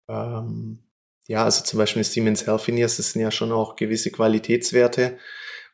[0.08, 0.85] ähm,
[1.26, 5.18] ja, also zum Beispiel Siemens Healthineers, das sind ja schon auch gewisse Qualitätswerte.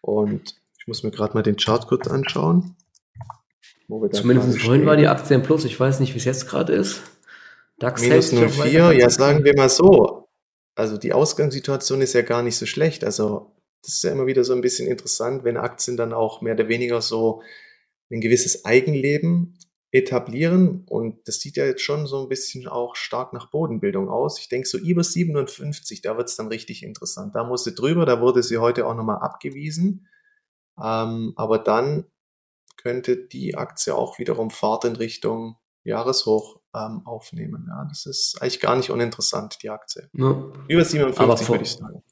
[0.00, 2.76] Und ich muss mir gerade mal den Chart kurz anschauen.
[4.12, 5.64] Zumindest vorhin war die Aktie im Plus.
[5.64, 7.02] Ich weiß nicht, wie es jetzt gerade ist.
[7.78, 10.28] DAX Minus 04, ja, sagen wir mal so.
[10.74, 13.04] Also die Ausgangssituation ist ja gar nicht so schlecht.
[13.04, 16.54] Also das ist ja immer wieder so ein bisschen interessant, wenn Aktien dann auch mehr
[16.54, 17.42] oder weniger so
[18.10, 19.58] ein gewisses Eigenleben
[19.92, 20.84] etablieren.
[20.88, 24.40] Und das sieht ja jetzt schon so ein bisschen auch stark nach Bodenbildung aus.
[24.40, 27.34] Ich denke, so über 57, da wird es dann richtig interessant.
[27.36, 30.08] Da muss sie drüber, da wurde sie heute auch nochmal abgewiesen.
[30.82, 32.06] Ähm, aber dann
[32.78, 37.66] könnte die Aktie auch wiederum Fahrt in Richtung Jahreshoch ähm, aufnehmen.
[37.68, 40.08] Ja, das ist eigentlich gar nicht uninteressant, die Aktie.
[40.14, 40.50] Ja.
[40.68, 42.02] Über 57 würde ich sagen.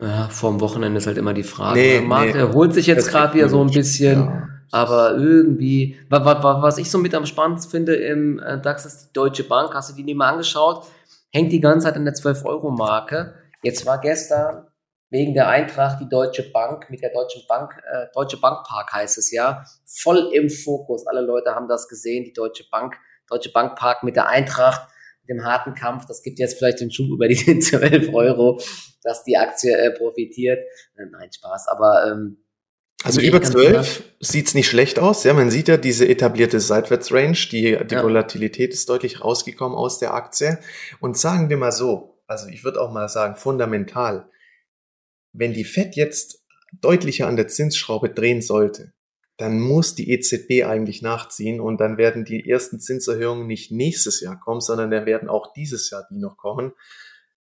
[0.00, 1.80] Ja, vorm Wochenende ist halt immer die Frage.
[1.80, 4.20] Nee, Der Markt nee, erholt sich jetzt gerade wieder so ein bisschen.
[4.20, 4.43] Ja.
[4.70, 9.44] Aber irgendwie, was ich so mit am spannendsten finde im äh, DAX ist die Deutsche
[9.44, 9.74] Bank.
[9.74, 10.86] Hast du die nicht mal angeschaut?
[11.32, 13.34] Hängt die ganze Zeit an der 12-Euro-Marke.
[13.62, 14.66] Jetzt war gestern
[15.14, 19.16] wegen der Eintracht die Deutsche Bank mit der Deutschen Bank, äh, Deutsche Bank Park heißt
[19.16, 21.06] es ja, voll im Fokus.
[21.06, 22.96] Alle Leute haben das gesehen, die Deutsche Bank,
[23.28, 24.88] Deutsche Bank Park mit der Eintracht,
[25.22, 26.06] mit dem harten Kampf.
[26.06, 28.60] Das gibt jetzt vielleicht den Schub über die 12 Euro,
[29.04, 30.58] dass die Aktie äh, profitiert.
[30.96, 31.68] Äh, nein, Spaß.
[31.68, 32.43] Aber ähm,
[33.04, 35.24] also über 12 sieht's nicht schlecht aus.
[35.24, 38.02] Ja, man sieht ja diese etablierte Seitwärtsrange, die, die ja.
[38.02, 40.58] Volatilität ist deutlich rausgekommen aus der Aktie.
[41.00, 44.28] Und sagen wir mal so, also ich würde auch mal sagen, fundamental,
[45.32, 46.44] wenn die Fed jetzt
[46.80, 48.92] deutlicher an der Zinsschraube drehen sollte,
[49.36, 54.38] dann muss die EZB eigentlich nachziehen und dann werden die ersten Zinserhöhungen nicht nächstes Jahr
[54.40, 56.72] kommen, sondern dann werden auch dieses Jahr die noch kommen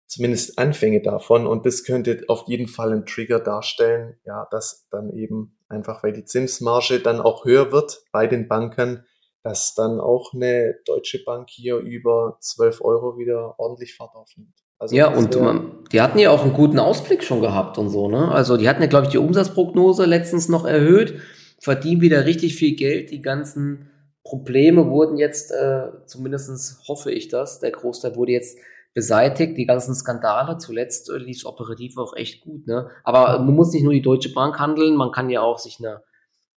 [0.08, 1.46] zumindest Anfänge davon.
[1.46, 6.12] Und das könnte auf jeden Fall ein Trigger darstellen, ja, dass dann eben einfach, weil
[6.12, 9.04] die Zinsmarge dann auch höher wird bei den Banken,
[9.42, 14.54] dass dann auch eine Deutsche Bank hier über 12 Euro wieder ordentlich Fahrt aufnimmt.
[14.78, 18.08] Also ja, und man, die hatten ja auch einen guten Ausblick schon gehabt und so,
[18.08, 18.30] ne?
[18.30, 21.20] Also die hatten ja, glaube ich, die Umsatzprognose letztens noch erhöht,
[21.58, 23.90] verdienen wieder richtig viel Geld, die ganzen
[24.22, 28.58] Probleme wurden jetzt, äh, zumindest hoffe ich das, der Großteil wurde jetzt
[28.98, 30.58] beseitigt, die ganzen Skandale.
[30.58, 32.66] Zuletzt äh, lief operativ auch echt gut.
[32.66, 32.90] Ne?
[33.04, 36.02] Aber man muss nicht nur die Deutsche Bank handeln, man kann ja auch sich eine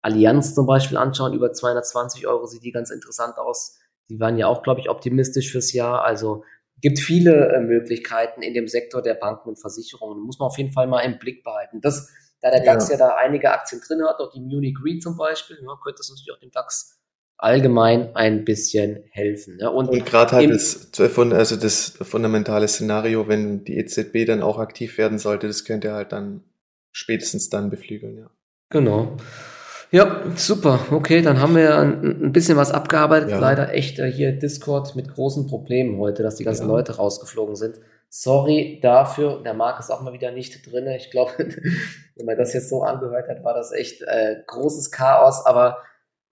[0.01, 1.35] Allianz zum Beispiel anschauen.
[1.35, 3.77] Über 220 Euro sieht die ganz interessant aus.
[4.09, 6.03] Die waren ja auch, glaube ich, optimistisch fürs Jahr.
[6.03, 6.43] Also
[6.81, 10.23] gibt viele äh, Möglichkeiten in dem Sektor der Banken und Versicherungen.
[10.23, 11.79] Muss man auf jeden Fall mal im Blick behalten.
[11.79, 12.09] Das,
[12.41, 15.15] da der DAX ja, ja da einige Aktien drin hat, auch die Munich Re zum
[15.15, 16.99] Beispiel, ja, könnte das natürlich auch dem DAX
[17.41, 19.57] allgemein ein bisschen helfen.
[19.57, 19.69] Ne?
[19.71, 24.99] Und, und gerade halt das, also das fundamentale Szenario, wenn die EZB dann auch aktiv
[24.99, 26.43] werden sollte, das könnte halt dann
[26.91, 28.29] spätestens dann beflügeln, ja.
[28.69, 29.17] Genau.
[29.89, 30.79] Ja, super.
[30.91, 33.31] Okay, dann haben wir ein, ein bisschen was abgearbeitet.
[33.31, 33.39] Ja.
[33.39, 36.73] Leider echt äh, hier Discord mit großen Problemen heute, dass die ganzen ja.
[36.75, 37.79] Leute rausgeflogen sind.
[38.07, 39.41] Sorry dafür.
[39.43, 40.87] Der Marc ist auch mal wieder nicht drin.
[40.87, 41.31] Ich glaube,
[42.15, 45.45] wenn man das jetzt so angehört hat, war das echt äh, großes Chaos.
[45.45, 45.79] Aber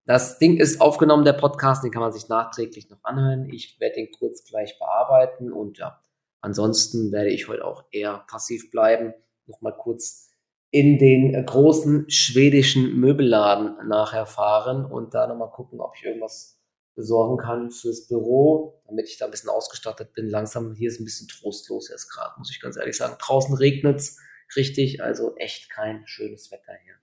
[0.08, 3.44] das Ding ist aufgenommen, der Podcast, den kann man sich nachträglich noch anhören.
[3.52, 6.00] Ich werde den kurz gleich bearbeiten und ja,
[6.40, 9.12] ansonsten werde ich heute auch eher passiv bleiben.
[9.44, 10.30] Nochmal kurz
[10.70, 16.58] in den großen schwedischen Möbelladen nachher fahren und da nochmal gucken, ob ich irgendwas
[16.94, 20.30] besorgen kann fürs Büro, damit ich da ein bisschen ausgestattet bin.
[20.30, 23.16] Langsam, hier ist ein bisschen trostlos jetzt gerade, muss ich ganz ehrlich sagen.
[23.20, 24.18] Draußen regnet's
[24.56, 26.94] richtig, also echt kein schönes Wetter hier.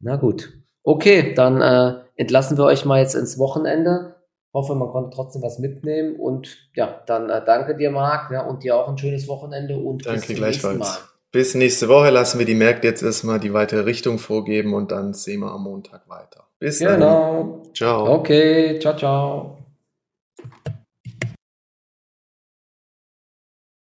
[0.00, 0.50] Na gut.
[0.84, 4.16] Okay, dann äh, entlassen wir euch mal jetzt ins Wochenende.
[4.54, 8.64] Hoffe, man konnte trotzdem was mitnehmen und ja, dann äh, danke dir, Marc, ja, und
[8.64, 10.98] dir auch ein schönes Wochenende und danke bis zum nächsten Mal
[11.32, 15.14] bis nächste Woche lassen wir die Märkte jetzt erstmal die weitere Richtung vorgeben und dann
[15.14, 16.46] sehen wir am Montag weiter.
[16.58, 17.00] Bis dann.
[17.00, 17.62] Genau.
[17.74, 18.14] Ciao.
[18.16, 19.58] Okay, ciao, ciao.